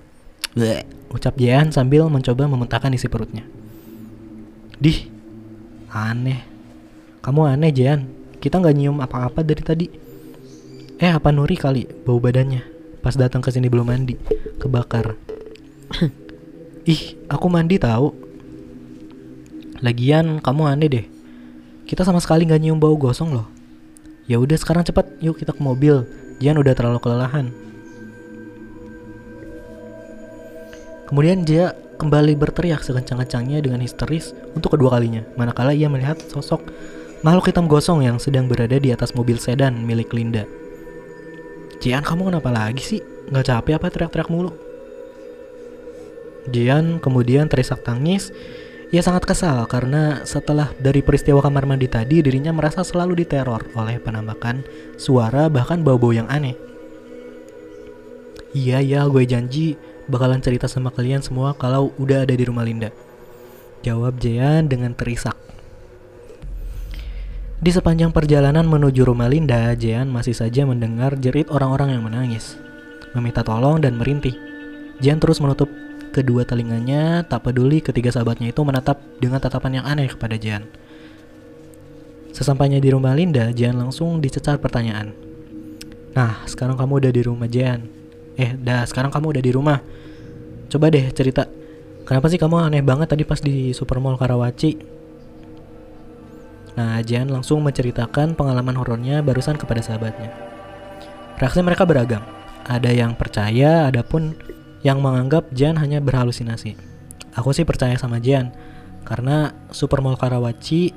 Ucap 1.14 1.38
Jehan 1.38 1.70
sambil 1.70 2.10
mencoba 2.10 2.50
memuntahkan 2.50 2.90
isi 2.90 3.06
perutnya. 3.06 3.46
Dih, 4.82 5.06
aneh. 5.94 6.42
Kamu 7.22 7.46
aneh 7.46 7.70
Jehan. 7.70 8.10
Kita 8.42 8.58
nggak 8.58 8.74
nyium 8.74 8.98
apa-apa 8.98 9.46
dari 9.46 9.62
tadi. 9.62 9.86
Eh 10.98 11.10
apa 11.10 11.30
Nuri 11.30 11.56
kali 11.56 11.86
bau 12.04 12.18
badannya 12.18 12.74
pas 13.04 13.14
datang 13.20 13.44
ke 13.44 13.52
sini 13.52 13.68
belum 13.68 13.84
mandi, 13.84 14.16
kebakar. 14.56 15.12
Ih, 16.92 17.20
aku 17.28 17.46
mandi 17.52 17.76
tahu. 17.76 18.12
Lagian 19.84 20.40
kamu 20.40 20.62
aneh 20.64 20.88
deh. 20.88 21.06
Kita 21.84 22.00
sama 22.00 22.24
sekali 22.24 22.48
nggak 22.48 22.60
nyium 22.64 22.80
bau 22.80 22.96
gosong 22.96 23.36
loh. 23.36 23.48
Ya 24.24 24.40
udah 24.40 24.56
sekarang 24.56 24.88
cepat, 24.88 25.20
yuk 25.20 25.36
kita 25.36 25.52
ke 25.52 25.60
mobil. 25.60 26.08
Jian 26.40 26.56
udah 26.56 26.72
terlalu 26.72 26.96
kelelahan. 27.04 27.52
Kemudian 31.04 31.44
dia 31.44 31.76
kembali 32.00 32.34
berteriak 32.34 32.82
sekencang-kencangnya 32.82 33.60
dengan 33.60 33.80
histeris 33.80 34.32
untuk 34.56 34.74
kedua 34.74 34.96
kalinya, 34.96 35.22
manakala 35.38 35.76
ia 35.76 35.86
melihat 35.86 36.18
sosok 36.18 36.64
makhluk 37.24 37.48
hitam 37.48 37.68
gosong 37.70 38.04
yang 38.04 38.16
sedang 38.20 38.48
berada 38.50 38.76
di 38.76 38.92
atas 38.92 39.16
mobil 39.16 39.40
sedan 39.40 39.84
milik 39.84 40.12
Linda. 40.12 40.44
Jian, 41.80 42.04
kamu 42.04 42.32
kenapa 42.32 42.48
lagi 42.48 42.80
sih? 42.80 43.00
Gak 43.28 43.48
capek 43.48 43.76
apa 43.80 43.88
teriak-teriak 43.92 44.28
mulu? 44.32 44.52
Jian 46.48 47.00
kemudian 47.00 47.48
terisak 47.48 47.80
tangis 47.80 48.28
ia 48.92 49.00
sangat 49.00 49.26
kesal 49.26 49.64
karena 49.66 50.22
setelah 50.22 50.70
dari 50.76 51.02
peristiwa 51.02 51.42
kamar 51.42 51.66
mandi 51.66 51.90
tadi 51.90 52.20
dirinya 52.22 52.54
merasa 52.54 52.84
selalu 52.86 53.24
diteror 53.24 53.66
oleh 53.74 53.98
penampakan 53.98 54.62
suara 55.00 55.50
bahkan 55.50 55.82
bau-bau 55.82 56.14
yang 56.14 56.28
aneh. 56.30 56.54
Iya 58.54 58.78
ya 58.84 59.00
gue 59.10 59.24
janji 59.26 59.74
bakalan 60.10 60.40
cerita 60.40 60.68
sama 60.68 60.92
kalian 60.92 61.24
semua 61.24 61.56
kalau 61.56 61.92
udah 61.96 62.24
ada 62.24 62.34
di 62.34 62.44
rumah 62.44 62.64
Linda. 62.66 62.92
Jawab 63.84 64.16
Jean 64.20 64.68
dengan 64.68 64.96
terisak. 64.96 65.36
Di 67.64 67.72
sepanjang 67.72 68.12
perjalanan 68.12 68.68
menuju 68.68 69.08
rumah 69.08 69.28
Linda, 69.28 69.72
Jean 69.72 70.12
masih 70.12 70.36
saja 70.36 70.68
mendengar 70.68 71.16
jerit 71.16 71.48
orang-orang 71.48 71.96
yang 71.96 72.04
menangis, 72.04 72.60
meminta 73.16 73.40
tolong 73.40 73.80
dan 73.80 73.96
merintih. 73.96 74.36
Jean 75.00 75.16
terus 75.16 75.40
menutup 75.40 75.72
kedua 76.12 76.44
telinganya, 76.44 77.24
tak 77.24 77.48
peduli 77.48 77.80
ketiga 77.80 78.12
sahabatnya 78.12 78.52
itu 78.52 78.60
menatap 78.62 79.00
dengan 79.16 79.40
tatapan 79.40 79.80
yang 79.80 79.86
aneh 79.88 80.06
kepada 80.12 80.36
Jan. 80.36 80.68
Sesampainya 82.34 82.82
di 82.82 82.90
rumah 82.90 83.14
Linda, 83.14 83.54
Jan 83.54 83.78
langsung 83.78 84.18
dicecar 84.18 84.58
pertanyaan. 84.58 85.14
Nah, 86.18 86.42
sekarang 86.50 86.74
kamu 86.74 87.00
udah 87.00 87.12
di 87.14 87.22
rumah 87.22 87.46
Jan. 87.46 87.93
Eh, 88.34 88.58
dah 88.58 88.82
sekarang 88.86 89.14
kamu 89.14 89.38
udah 89.38 89.42
di 89.42 89.52
rumah. 89.54 89.78
Coba 90.66 90.90
deh 90.90 91.06
cerita. 91.14 91.46
Kenapa 92.04 92.26
sih 92.28 92.36
kamu 92.36 92.68
aneh 92.68 92.82
banget 92.84 93.14
tadi 93.14 93.24
pas 93.24 93.38
di 93.38 93.70
Supermall 93.70 94.18
Karawaci? 94.18 94.76
Nah, 96.74 96.98
Jan 97.06 97.30
langsung 97.30 97.62
menceritakan 97.62 98.34
pengalaman 98.34 98.74
horornya 98.74 99.22
barusan 99.22 99.54
kepada 99.54 99.78
sahabatnya. 99.78 100.34
Reaksi 101.38 101.62
mereka 101.62 101.86
beragam. 101.86 102.26
Ada 102.66 102.90
yang 102.90 103.14
percaya, 103.14 103.86
ada 103.86 104.02
pun 104.02 104.34
yang 104.82 104.98
menganggap 104.98 105.48
Jan 105.54 105.78
hanya 105.78 106.02
berhalusinasi. 106.02 106.74
Aku 107.38 107.54
sih 107.54 107.62
percaya 107.62 107.94
sama 107.94 108.18
Jan, 108.18 108.50
karena 109.06 109.54
Supermall 109.70 110.18
Karawaci 110.18 110.94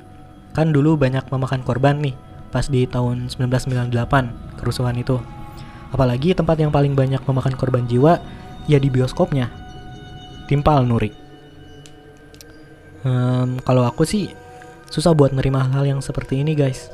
kan 0.56 0.74
dulu 0.74 0.98
banyak 0.98 1.28
memakan 1.30 1.62
korban 1.62 2.02
nih 2.02 2.16
pas 2.48 2.66
di 2.66 2.88
tahun 2.88 3.28
1998 3.30 4.58
kerusuhan 4.58 4.96
itu. 4.96 5.20
Apalagi 5.88 6.36
tempat 6.36 6.60
yang 6.60 6.68
paling 6.68 6.92
banyak 6.92 7.22
memakan 7.24 7.54
korban 7.56 7.88
jiwa 7.88 8.20
ya 8.68 8.76
di 8.76 8.92
bioskopnya. 8.92 9.48
Timpal 10.48 10.84
Nuri. 10.84 11.12
Hmm, 13.04 13.62
kalau 13.62 13.86
aku 13.86 14.04
sih 14.04 14.32
susah 14.88 15.14
buat 15.14 15.30
nerima 15.32 15.64
hal-hal 15.64 15.96
yang 15.96 16.00
seperti 16.04 16.40
ini 16.40 16.52
guys. 16.52 16.90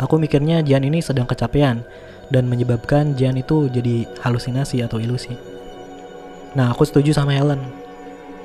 Aku 0.00 0.16
mikirnya 0.16 0.64
Jan 0.64 0.86
ini 0.86 1.04
sedang 1.04 1.28
kecapean 1.28 1.84
dan 2.32 2.46
menyebabkan 2.46 3.12
Jian 3.18 3.36
itu 3.36 3.68
jadi 3.68 4.08
halusinasi 4.24 4.80
atau 4.80 4.96
ilusi. 5.02 5.36
Nah, 6.56 6.72
aku 6.72 6.86
setuju 6.88 7.12
sama 7.12 7.36
Helen. 7.36 7.60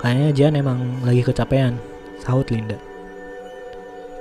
Kayaknya 0.02 0.30
Jian 0.36 0.54
emang 0.60 1.02
lagi 1.08 1.24
kecapean, 1.24 1.80
sahut 2.20 2.46
Linda. 2.52 2.76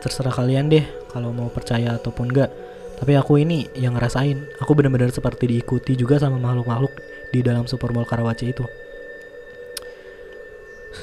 Terserah 0.04 0.30
kalian 0.30 0.70
deh 0.70 0.84
kalau 1.10 1.32
mau 1.32 1.48
percaya 1.50 1.96
ataupun 1.96 2.30
enggak. 2.30 2.52
Tapi 2.94 3.12
aku 3.18 3.42
ini 3.42 3.66
yang 3.74 3.98
ngerasain, 3.98 4.62
aku 4.62 4.72
benar-benar 4.78 5.10
seperti 5.10 5.50
diikuti 5.50 5.98
juga 5.98 6.22
sama 6.22 6.38
makhluk-makhluk 6.38 6.94
di 7.34 7.42
dalam 7.42 7.66
Supermall 7.66 8.06
Karawaci 8.06 8.54
itu. 8.54 8.64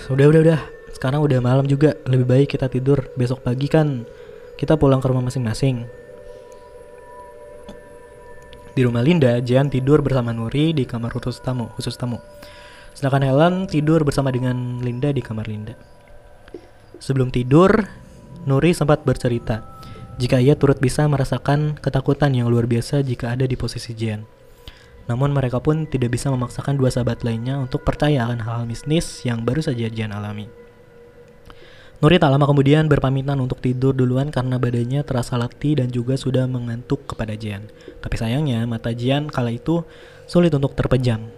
Udah, 0.07 0.25
udah, 0.31 0.41
udah. 0.43 0.59
Sekarang 0.95 1.19
udah 1.23 1.39
malam 1.43 1.67
juga, 1.67 1.99
lebih 2.07 2.27
baik 2.27 2.47
kita 2.55 2.71
tidur. 2.71 3.11
Besok 3.19 3.43
pagi 3.43 3.67
kan 3.67 4.07
kita 4.55 4.79
pulang 4.79 5.03
ke 5.03 5.07
rumah 5.11 5.27
masing-masing. 5.27 5.83
Di 8.71 8.81
rumah 8.87 9.03
Linda, 9.03 9.35
Jian 9.43 9.67
tidur 9.67 9.99
bersama 9.99 10.31
Nuri 10.31 10.71
di 10.71 10.87
kamar 10.87 11.11
khusus 11.11 11.43
tamu, 11.43 11.67
khusus 11.75 11.97
tamu. 11.99 12.23
Sedangkan 12.95 13.23
Helen 13.27 13.55
tidur 13.67 14.07
bersama 14.07 14.31
dengan 14.31 14.79
Linda 14.79 15.11
di 15.11 15.19
kamar 15.19 15.47
Linda. 15.47 15.75
Sebelum 17.01 17.35
tidur, 17.35 17.83
Nuri 18.47 18.71
sempat 18.71 19.03
bercerita 19.03 19.70
jika 20.21 20.37
ia 20.37 20.53
turut 20.53 20.77
bisa 20.77 21.09
merasakan 21.09 21.81
ketakutan 21.81 22.29
yang 22.37 22.45
luar 22.45 22.69
biasa 22.69 23.01
jika 23.01 23.33
ada 23.33 23.49
di 23.49 23.57
posisi 23.57 23.97
Jian. 23.97 24.21
Namun 25.09 25.33
mereka 25.33 25.57
pun 25.57 25.89
tidak 25.89 26.13
bisa 26.13 26.29
memaksakan 26.29 26.77
dua 26.77 26.93
sahabat 26.93 27.25
lainnya 27.25 27.57
untuk 27.57 27.81
percaya 27.81 28.29
akan 28.29 28.45
hal-hal 28.45 28.69
mistis 28.69 29.25
yang 29.25 29.41
baru 29.41 29.65
saja 29.65 29.89
Jian 29.89 30.13
alami. 30.13 30.45
Nuri 32.05 32.21
tak 32.21 32.29
lama 32.33 32.45
kemudian 32.45 32.85
berpamitan 32.85 33.41
untuk 33.41 33.65
tidur 33.65 33.97
duluan 33.97 34.29
karena 34.29 34.61
badannya 34.61 35.01
terasa 35.01 35.41
letih 35.41 35.81
dan 35.81 35.89
juga 35.89 36.13
sudah 36.17 36.45
mengantuk 36.45 37.01
kepada 37.09 37.33
Jian. 37.33 37.65
Tapi 37.97 38.13
sayangnya 38.13 38.61
mata 38.69 38.93
Jian 38.93 39.25
kala 39.25 39.49
itu 39.49 39.81
sulit 40.29 40.53
untuk 40.53 40.77
terpejam. 40.77 41.33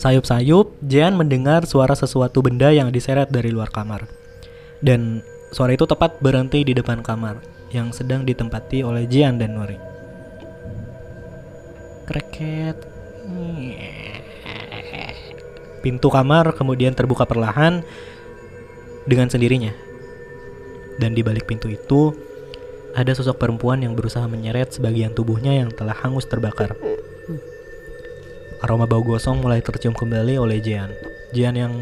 Sayup-sayup, 0.00 0.80
Jian 0.80 1.20
mendengar 1.20 1.68
suara 1.68 1.92
sesuatu 1.92 2.40
benda 2.40 2.72
yang 2.72 2.88
diseret 2.88 3.28
dari 3.28 3.52
luar 3.52 3.68
kamar. 3.68 4.08
Dan 4.80 5.20
suara 5.50 5.74
itu 5.74 5.86
tepat 5.86 6.18
berhenti 6.22 6.62
di 6.62 6.72
depan 6.74 7.02
kamar 7.02 7.42
yang 7.70 7.94
sedang 7.94 8.26
ditempati 8.26 8.82
oleh 8.82 9.06
Jian 9.06 9.38
dan 9.38 9.54
Nuri. 9.54 9.78
Kreket. 12.06 12.78
Pintu 15.80 16.08
kamar 16.10 16.52
kemudian 16.58 16.92
terbuka 16.94 17.24
perlahan 17.26 17.86
dengan 19.06 19.30
sendirinya. 19.30 19.70
Dan 20.98 21.16
di 21.16 21.22
balik 21.24 21.46
pintu 21.46 21.70
itu 21.70 22.12
ada 22.92 23.14
sosok 23.14 23.38
perempuan 23.38 23.80
yang 23.80 23.94
berusaha 23.94 24.26
menyeret 24.26 24.74
sebagian 24.74 25.14
tubuhnya 25.14 25.54
yang 25.54 25.70
telah 25.70 25.94
hangus 25.94 26.26
terbakar. 26.26 26.74
Aroma 28.60 28.84
bau 28.84 29.00
gosong 29.00 29.40
mulai 29.40 29.64
tercium 29.64 29.96
kembali 29.96 30.36
oleh 30.36 30.60
Jian. 30.60 30.92
Jian 31.32 31.54
yang 31.56 31.72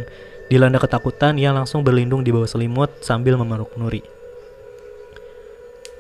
dilanda 0.49 0.81
ketakutan, 0.81 1.37
ia 1.37 1.53
langsung 1.53 1.85
berlindung 1.85 2.25
di 2.25 2.33
bawah 2.33 2.49
selimut 2.49 2.91
sambil 3.05 3.37
memeluk 3.37 3.73
Nuri. 3.77 4.03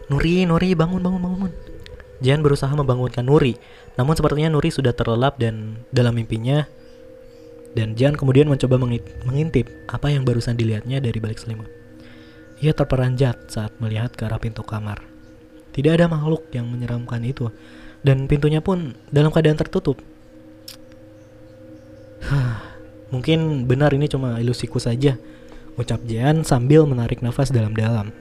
Nuri, 0.08 0.48
Nuri, 0.48 0.72
bangun, 0.72 1.00
bangun, 1.04 1.20
bangun. 1.20 1.52
Jian 2.18 2.42
berusaha 2.42 2.72
membangunkan 2.72 3.22
Nuri, 3.22 3.54
namun 3.94 4.18
sepertinya 4.18 4.52
Nuri 4.56 4.74
sudah 4.74 4.90
terlelap 4.96 5.38
dan 5.38 5.84
dalam 5.94 6.16
mimpinya 6.16 6.66
dan 7.76 7.94
Jan 7.94 8.16
kemudian 8.16 8.48
mencoba 8.48 8.80
mengintip 9.22 9.70
apa 9.86 10.10
yang 10.10 10.24
barusan 10.24 10.56
dilihatnya 10.56 10.98
dari 10.98 11.18
balik 11.20 11.38
selimut. 11.38 11.70
Ia 12.58 12.74
terperanjat 12.74 13.54
saat 13.54 13.70
melihat 13.78 14.10
ke 14.18 14.26
arah 14.26 14.42
pintu 14.42 14.66
kamar. 14.66 14.98
Tidak 15.70 15.94
ada 15.94 16.10
makhluk 16.10 16.50
yang 16.50 16.66
menyeramkan 16.66 17.22
itu, 17.22 17.54
dan 18.02 18.26
pintunya 18.26 18.58
pun 18.58 18.98
dalam 19.14 19.30
keadaan 19.30 19.54
tertutup. 19.60 20.02
Mungkin 23.08 23.64
benar 23.64 23.96
ini 23.96 24.04
cuma 24.04 24.36
ilusiku 24.36 24.76
saja, 24.76 25.16
ucap 25.80 26.04
Jan 26.04 26.44
sambil 26.44 26.84
menarik 26.84 27.24
nafas 27.24 27.48
dalam-dalam. 27.48 28.12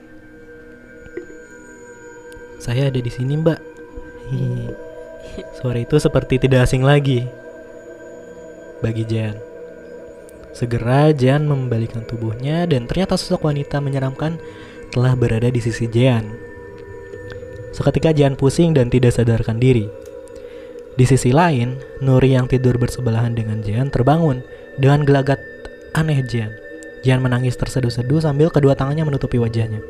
Saya 2.58 2.88
ada 2.88 2.98
di 2.98 3.12
sini, 3.12 3.36
Mbak. 3.36 3.60
Suara 5.60 5.78
itu 5.78 5.96
seperti 6.00 6.40
tidak 6.40 6.66
asing 6.66 6.82
lagi 6.82 7.22
bagi 8.80 9.04
Jan. 9.06 9.36
Segera 10.56 11.14
Jan 11.14 11.46
membalikkan 11.46 12.02
tubuhnya 12.02 12.66
dan 12.66 12.90
ternyata 12.90 13.14
sosok 13.14 13.46
wanita 13.46 13.78
menyeramkan 13.78 14.40
telah 14.90 15.14
berada 15.14 15.46
di 15.46 15.60
sisi 15.62 15.86
Jan. 15.86 16.26
Seketika 17.70 18.10
Jan 18.10 18.34
pusing 18.34 18.74
dan 18.74 18.90
tidak 18.90 19.14
sadarkan 19.14 19.62
diri. 19.62 19.86
Di 20.98 21.06
sisi 21.06 21.30
lain, 21.30 21.78
Nuri 22.02 22.34
yang 22.34 22.50
tidur 22.50 22.74
bersebelahan 22.74 23.38
dengan 23.38 23.62
Jan 23.62 23.86
terbangun 23.86 24.42
dengan 24.78 25.02
gelagat 25.02 25.42
aneh 25.92 26.22
Jan. 26.24 26.54
Jan 27.02 27.22
menangis 27.22 27.54
terseduh-seduh 27.58 28.22
sambil 28.22 28.50
kedua 28.50 28.74
tangannya 28.78 29.06
menutupi 29.06 29.38
wajahnya. 29.38 29.82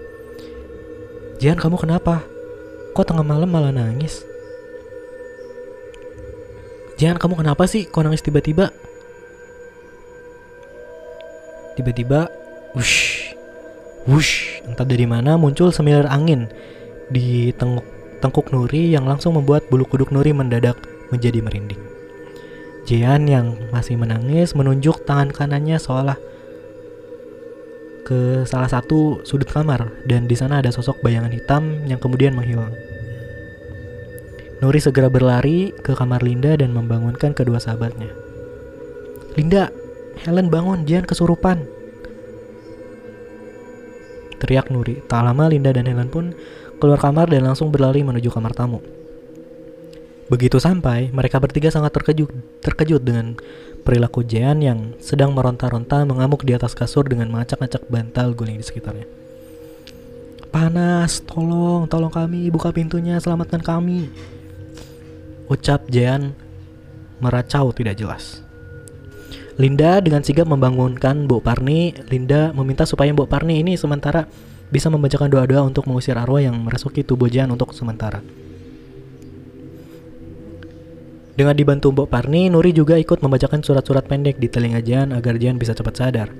Jan, 1.38 1.56
kamu 1.56 1.78
kenapa? 1.78 2.24
Kok 2.92 3.06
tengah 3.06 3.22
malam 3.22 3.48
malah 3.48 3.70
nangis? 3.70 4.26
Jan, 6.98 7.14
kamu 7.14 7.38
kenapa 7.38 7.64
sih? 7.70 7.86
Kok 7.86 8.02
nangis 8.04 8.24
tiba-tiba? 8.26 8.74
Tiba-tiba, 11.78 12.26
wush, 12.74 13.30
wush, 14.10 14.58
entah 14.66 14.82
dari 14.82 15.06
mana 15.06 15.38
muncul 15.38 15.70
semilir 15.70 16.10
angin 16.10 16.50
di 17.06 17.54
tenguk, 17.54 17.86
tengkuk 18.18 18.50
Nuri 18.50 18.90
yang 18.90 19.06
langsung 19.06 19.38
membuat 19.38 19.70
bulu 19.70 19.86
kuduk 19.86 20.10
Nuri 20.10 20.34
mendadak 20.34 20.74
menjadi 21.14 21.38
merinding. 21.38 21.97
Jian 22.88 23.28
yang 23.28 23.68
masih 23.68 24.00
menangis 24.00 24.56
menunjuk 24.56 25.04
tangan 25.04 25.28
kanannya 25.28 25.76
seolah 25.76 26.16
ke 28.08 28.48
salah 28.48 28.64
satu 28.72 29.20
sudut 29.28 29.44
kamar 29.44 29.92
dan 30.08 30.24
di 30.24 30.32
sana 30.32 30.64
ada 30.64 30.72
sosok 30.72 31.04
bayangan 31.04 31.28
hitam 31.28 31.84
yang 31.84 32.00
kemudian 32.00 32.32
menghilang. 32.32 32.72
Nuri 34.64 34.80
segera 34.80 35.12
berlari 35.12 35.68
ke 35.84 35.92
kamar 35.92 36.24
Linda 36.24 36.56
dan 36.56 36.72
membangunkan 36.72 37.36
kedua 37.36 37.60
sahabatnya. 37.60 38.08
Linda, 39.36 39.68
Helen 40.24 40.48
bangun, 40.48 40.88
Jian 40.88 41.04
kesurupan. 41.04 41.68
Teriak 44.40 44.72
Nuri. 44.72 45.04
Tak 45.04 45.28
lama 45.28 45.52
Linda 45.52 45.76
dan 45.76 45.84
Helen 45.84 46.08
pun 46.08 46.32
keluar 46.80 46.96
kamar 46.96 47.28
dan 47.28 47.44
langsung 47.44 47.68
berlari 47.68 48.00
menuju 48.00 48.32
kamar 48.32 48.56
tamu. 48.56 48.80
Begitu 50.28 50.60
sampai, 50.60 51.08
mereka 51.08 51.40
bertiga 51.40 51.72
sangat 51.72 51.96
terkejut, 51.96 52.28
terkejut 52.60 53.00
dengan 53.00 53.32
perilaku 53.80 54.20
Jian 54.20 54.60
yang 54.60 54.92
sedang 55.00 55.32
meronta-ronta 55.32 56.04
mengamuk 56.04 56.44
di 56.44 56.52
atas 56.52 56.76
kasur 56.76 57.08
dengan 57.08 57.32
mengacak-acak 57.32 57.88
bantal 57.88 58.36
guling 58.36 58.60
di 58.60 58.64
sekitarnya. 58.64 59.08
Panas, 60.52 61.24
tolong, 61.24 61.88
tolong 61.88 62.12
kami, 62.12 62.52
buka 62.52 62.68
pintunya, 62.76 63.16
selamatkan 63.16 63.64
kami. 63.64 64.12
Ucap 65.48 65.88
Jian 65.88 66.36
meracau 67.24 67.72
tidak 67.72 67.96
jelas. 67.96 68.44
Linda 69.58 69.98
dengan 69.98 70.22
sigap 70.22 70.46
membangunkan 70.46 71.24
Mbok 71.24 71.42
Parni. 71.42 71.90
Linda 72.12 72.52
meminta 72.52 72.84
supaya 72.84 73.10
Mbok 73.10 73.26
Parni 73.26 73.64
ini 73.64 73.74
sementara 73.74 74.28
bisa 74.68 74.86
membacakan 74.92 75.32
doa-doa 75.32 75.64
untuk 75.64 75.88
mengusir 75.88 76.14
arwah 76.14 76.38
yang 76.38 76.54
merasuki 76.60 77.02
tubuh 77.02 77.26
Jan 77.26 77.50
untuk 77.50 77.72
sementara. 77.72 78.20
Dengan 81.38 81.54
dibantu 81.54 81.94
Mbok 81.94 82.10
Parni, 82.10 82.50
Nuri 82.50 82.74
juga 82.74 82.98
ikut 82.98 83.22
membacakan 83.22 83.62
surat-surat 83.62 84.02
pendek 84.10 84.42
di 84.42 84.50
telinga 84.50 84.82
Jan 84.82 85.14
agar 85.14 85.38
Jan 85.38 85.54
bisa 85.54 85.70
cepat 85.70 85.94
sadar. 85.94 86.34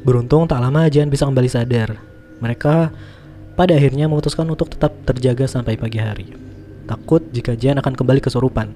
Beruntung 0.00 0.48
tak 0.48 0.64
lama 0.64 0.88
Jan 0.88 1.12
bisa 1.12 1.28
kembali 1.28 1.44
sadar. 1.44 2.00
Mereka 2.40 2.88
pada 3.52 3.76
akhirnya 3.76 4.08
memutuskan 4.08 4.48
untuk 4.48 4.72
tetap 4.72 4.96
terjaga 5.04 5.44
sampai 5.44 5.76
pagi 5.76 6.00
hari. 6.00 6.32
Takut 6.88 7.20
jika 7.36 7.52
Jan 7.52 7.84
akan 7.84 7.92
kembali 7.92 8.24
kesurupan. 8.24 8.72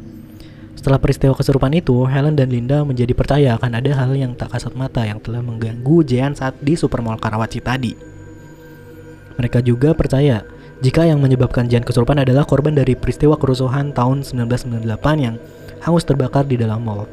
Setelah 0.77 1.00
peristiwa 1.00 1.33
kesurupan 1.33 1.72
itu, 1.72 1.96
Helen 2.05 2.37
dan 2.37 2.53
Linda 2.53 2.85
menjadi 2.85 3.16
percaya 3.16 3.57
akan 3.57 3.81
ada 3.81 4.05
hal 4.05 4.12
yang 4.12 4.37
tak 4.37 4.53
kasat 4.53 4.77
mata 4.77 5.00
yang 5.09 5.16
telah 5.24 5.40
mengganggu 5.40 6.05
Jean 6.05 6.37
saat 6.37 6.61
di 6.61 6.77
Supermall 6.77 7.16
Karawaci 7.16 7.64
tadi. 7.64 7.96
Mereka 9.40 9.64
juga 9.64 9.96
percaya 9.96 10.44
jika 10.82 11.06
yang 11.06 11.22
menyebabkan 11.22 11.70
Jean 11.70 11.87
kesurupan 11.87 12.18
adalah 12.18 12.42
korban 12.42 12.74
dari 12.74 12.98
peristiwa 12.98 13.38
kerusuhan 13.38 13.94
tahun 13.94 14.26
1998 14.26 14.82
yang 15.22 15.38
hangus 15.84 16.02
terbakar 16.02 16.42
di 16.48 16.58
dalam 16.58 16.82
mall. 16.82 17.06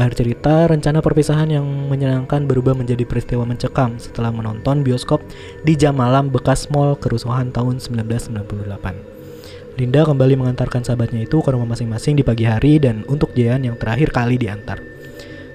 Akhir 0.00 0.24
cerita, 0.24 0.64
rencana 0.70 1.04
perpisahan 1.04 1.50
yang 1.50 1.66
menyenangkan 1.90 2.48
berubah 2.48 2.72
menjadi 2.72 3.04
peristiwa 3.04 3.44
mencekam 3.44 4.00
setelah 4.00 4.32
menonton 4.32 4.80
bioskop 4.80 5.20
di 5.66 5.76
jam 5.76 5.98
malam 6.00 6.32
bekas 6.32 6.72
mall 6.72 6.96
kerusuhan 6.96 7.52
tahun 7.52 7.78
1998. 7.82 9.76
Linda 9.76 10.00
kembali 10.04 10.34
mengantarkan 10.40 10.82
sahabatnya 10.82 11.24
itu 11.28 11.38
ke 11.44 11.50
rumah 11.52 11.68
masing-masing 11.68 12.16
di 12.16 12.24
pagi 12.24 12.48
hari 12.48 12.80
dan 12.80 13.04
untuk 13.06 13.32
Jian 13.36 13.60
yang 13.64 13.76
terakhir 13.76 14.10
kali 14.10 14.40
diantar. 14.40 14.80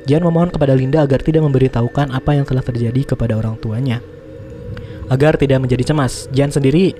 Jian 0.06 0.21
memohon 0.21 0.54
kepada 0.54 0.78
Linda 0.78 1.02
agar 1.02 1.26
tidak 1.26 1.41
memberitahukan 1.45 2.13
apa 2.13 2.38
yang 2.38 2.45
telah 2.45 2.62
terjadi 2.62 3.17
kepada 3.17 3.34
orang 3.34 3.58
tuanya. 3.58 4.02
Agar 5.10 5.38
tidak 5.41 5.65
menjadi 5.65 5.93
cemas, 5.93 6.30
Jian 6.30 6.54
sendiri 6.54 6.93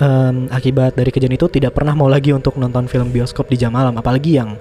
em, 0.00 0.50
akibat 0.50 0.98
dari 0.98 1.10
kejadian 1.14 1.38
itu 1.38 1.46
tidak 1.50 1.76
pernah 1.76 1.94
mau 1.94 2.10
lagi 2.10 2.34
untuk 2.34 2.58
nonton 2.58 2.90
film 2.90 3.10
bioskop 3.14 3.46
di 3.50 3.60
jam 3.60 3.74
malam, 3.74 3.94
apalagi 3.98 4.38
yang 4.38 4.58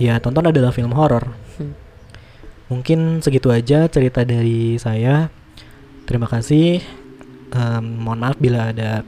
ya 0.00 0.16
tonton 0.22 0.48
adalah 0.48 0.72
film 0.72 0.96
horor. 0.96 1.28
Hmm. 1.60 1.74
Mungkin 2.70 3.20
segitu 3.20 3.50
aja 3.52 3.90
cerita 3.90 4.24
dari 4.24 4.78
saya. 4.80 5.28
Terima 6.08 6.30
kasih. 6.30 6.80
Em, 7.50 7.84
mohon 7.98 8.22
maaf 8.22 8.38
bila 8.38 8.70
ada 8.70 9.02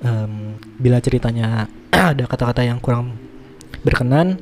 em, 0.00 0.56
bila 0.78 1.02
ceritanya 1.02 1.66
ada 2.14 2.24
kata-kata 2.24 2.64
yang 2.64 2.80
kurang 2.80 3.18
berkenan. 3.82 4.40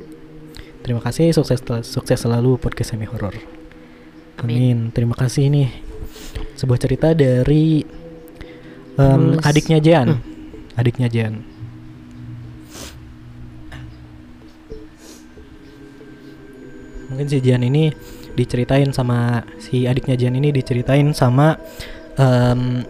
Terima 0.87 1.03
kasih, 1.03 1.35
sukses 1.35 1.59
sukses 1.83 2.23
selalu 2.23 2.63
podcast 2.63 2.95
semi 2.95 3.11
horor. 3.11 3.35
Amin. 4.39 4.95
Terima 4.95 5.19
kasih 5.19 5.51
nih. 5.51 5.69
Sebuah 6.55 6.79
cerita 6.79 7.11
dari 7.17 7.83
Penulis. 8.95 9.43
adiknya 9.45 9.79
Jean. 9.83 10.09
Hmm. 10.15 10.36
Adiknya 10.77 11.09
Jean. 11.09 11.41
Mungkin 17.07 17.27
si 17.33 17.39
Jean 17.41 17.65
ini 17.65 17.95
diceritain 18.37 18.93
sama 18.93 19.41
si 19.57 19.89
adiknya 19.89 20.21
Jean 20.21 20.37
ini 20.37 20.53
diceritain 20.53 21.09
sama 21.17 21.57
em, 22.21 22.85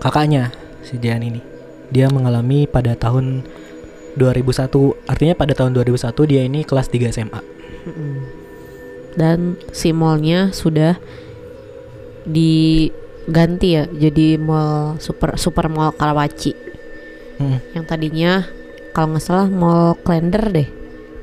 kakaknya 0.00 0.48
si 0.80 0.96
Jean 0.96 1.20
ini. 1.20 1.44
Dia 1.92 2.08
mengalami 2.08 2.64
pada 2.64 2.96
tahun 2.96 3.44
2001, 4.16 5.10
artinya 5.10 5.34
pada 5.36 5.52
tahun 5.52 5.76
2001 5.76 6.30
dia 6.30 6.42
ini 6.46 6.64
kelas 6.64 6.88
3 6.88 7.12
SMA. 7.12 7.40
Dan 9.18 9.58
si 9.74 9.90
mallnya 9.90 10.54
sudah 10.54 10.96
diganti 12.24 13.68
ya 13.74 13.84
jadi 13.90 14.38
mall 14.38 15.00
super 15.02 15.34
super 15.40 15.66
mall 15.72 15.90
Karawaci 15.96 16.69
Hmm. 17.40 17.56
yang 17.72 17.84
tadinya 17.84 18.44
kalau 18.92 19.16
nggak 19.16 19.24
salah 19.24 19.48
mall 19.48 19.96
Klender 19.96 20.44
deh 20.46 20.68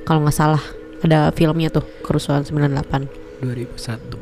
kalau 0.01 0.25
nggak 0.25 0.33
salah 0.33 0.63
ada 0.99 1.29
filmnya 1.29 1.69
tuh 1.69 1.85
kerusuhan 2.01 2.41
98 2.41 3.05
2001 3.45 4.17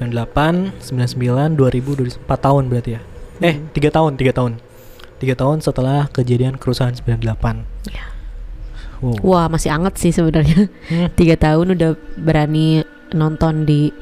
98 0.00 0.80
99 0.80 1.60
2000 1.60 2.24
4 2.24 2.24
tahun 2.40 2.64
berarti 2.66 2.90
ya 2.96 3.00
eh 3.40 3.54
Hmm. 3.54 3.68
tiga 3.70 3.90
tahun 3.90 4.16
tiga 4.16 4.32
tahun 4.32 4.52
tiga 5.16 5.36
tahun 5.36 5.60
setelah 5.60 6.08
kejadian 6.08 6.56
kerusuhan 6.56 6.96
98 6.96 7.68
Ya. 7.92 8.08
wow. 9.00 9.16
wah 9.20 9.46
masih 9.46 9.68
anget 9.70 10.00
sih 10.00 10.08
sebenarnya 10.10 10.72
Hmm. 10.88 11.12
tiga 11.20 11.36
tahun 11.36 11.76
udah 11.76 11.90
berani 12.16 12.80
nonton 13.12 13.64
di 13.64 13.92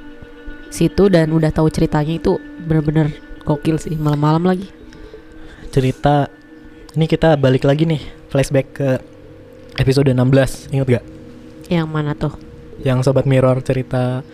situ 0.69 1.09
dan 1.09 1.33
udah 1.33 1.49
tahu 1.49 1.67
ceritanya 1.67 2.15
itu 2.15 2.37
bener-bener 2.61 3.11
gokil 3.43 3.81
sih 3.81 3.97
malam-malam 3.97 4.45
lagi 4.45 4.69
cerita 5.69 6.29
ini 6.99 7.07
kita 7.07 7.39
balik 7.39 7.63
lagi 7.63 7.87
nih 7.87 8.03
flashback 8.27 8.67
ke 8.75 8.89
episode 9.79 10.11
16 10.11 10.75
ingat 10.75 10.99
gak? 10.99 11.05
Yang 11.71 11.87
mana 11.87 12.19
tuh? 12.19 12.35
Yang 12.83 13.07
sobat 13.07 13.23
mirror 13.23 13.63
cerita 13.63 14.27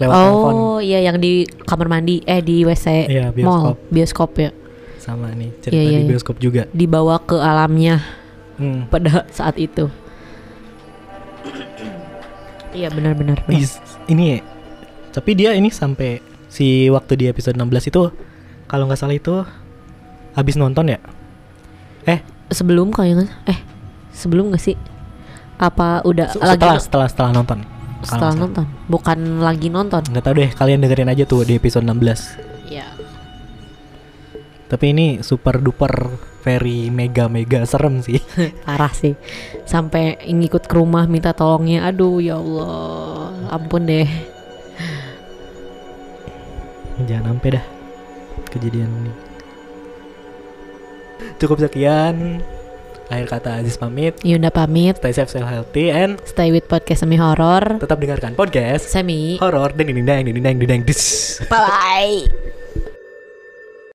lewat 0.00 0.16
telepon. 0.16 0.52
oh 0.56 0.78
iya 0.80 1.04
yang 1.04 1.20
di 1.20 1.44
kamar 1.44 1.92
mandi 1.92 2.24
eh 2.24 2.40
di 2.40 2.64
WC 2.64 3.04
Iya, 3.04 3.26
mall 3.36 3.76
bioskop 3.76 3.76
bioskop 3.92 4.30
ya. 4.38 4.50
Sama 4.96 5.28
nih 5.32 5.52
cerita 5.60 5.76
Iya, 5.76 5.84
iya, 5.84 5.92
di 5.92 6.00
iya. 6.00 6.08
bioskop 6.08 6.36
juga. 6.40 6.62
Dibawa 6.72 7.20
ke 7.20 7.36
alamnya 7.36 8.00
Hmm. 8.56 8.88
pada 8.88 9.28
saat 9.28 9.60
itu. 9.60 9.92
Iya 12.72 12.88
benar-benar 12.88 13.44
ini 14.08 14.40
tapi 15.12 15.32
dia 15.32 15.52
ini 15.52 15.68
sampai 15.68 16.20
si 16.48 16.88
waktu 16.88 17.12
di 17.16 17.24
episode 17.28 17.56
16 17.56 17.88
itu 17.88 18.08
kalau 18.64 18.84
nggak 18.84 18.96
salah 18.96 19.16
itu 19.16 19.44
habis 20.32 20.56
nonton 20.56 20.92
ya 20.92 21.00
eh? 22.06 22.20
Sebelum 22.48 22.94
kayaknya 22.94 23.28
eh 23.46 23.58
sebelum 24.14 24.54
gak 24.54 24.62
sih? 24.62 24.78
Apa 25.58 26.00
udah 26.06 26.32
se- 26.32 26.40
lagi 26.40 26.62
setelah 26.62 26.78
setelah 26.78 27.06
setelah 27.10 27.30
nonton. 27.34 27.58
Setelah 28.06 28.34
nonton. 28.38 28.64
bukan 28.86 29.18
lagi 29.42 29.66
nonton? 29.66 30.02
Nggak 30.06 30.24
tahu 30.24 30.34
deh 30.38 30.50
kalian 30.54 30.78
dengerin 30.84 31.10
aja 31.10 31.24
tuh 31.26 31.42
di 31.42 31.58
episode 31.58 31.82
16 31.82 32.70
ya 32.70 32.86
tapi 34.66 34.90
ini 34.90 35.22
super 35.22 35.62
duper 35.62 36.10
very 36.42 36.90
mega 36.90 37.30
mega 37.30 37.62
serem 37.62 38.02
sih. 38.02 38.18
Parah 38.66 38.90
sih. 38.90 39.14
Sampai 39.62 40.18
ngikut 40.26 40.66
ke 40.66 40.74
rumah 40.74 41.06
minta 41.06 41.30
tolongnya. 41.30 41.86
Aduh 41.86 42.18
ya 42.18 42.38
Allah. 42.38 43.30
Ampun 43.50 43.86
deh. 43.86 44.10
Jangan 47.06 47.38
sampai 47.38 47.50
dah 47.58 47.64
kejadian 48.50 48.90
ini 49.04 49.12
cukup 51.36 51.60
sekian 51.60 52.40
akhir 53.06 53.26
kata 53.38 53.62
Aziz 53.62 53.78
pamit 53.78 54.18
Yunda 54.26 54.50
pamit 54.50 54.98
stay 54.98 55.14
safe 55.14 55.30
stay 55.30 55.44
healthy 55.44 55.94
and 55.94 56.18
stay 56.26 56.50
with 56.50 56.66
podcast 56.66 57.06
semi 57.06 57.14
horror 57.14 57.78
tetap 57.78 58.02
dengarkan 58.02 58.34
podcast 58.34 58.90
semi 58.90 59.38
horor 59.38 59.70
deng 59.76 59.94
deng 59.94 60.02
deng 60.02 60.26
deng 60.26 60.34
deng 60.42 60.56
deng 60.58 60.66
deng 60.66 60.82
dis 60.82 61.38
bye 61.46 61.62
bye 61.62 62.45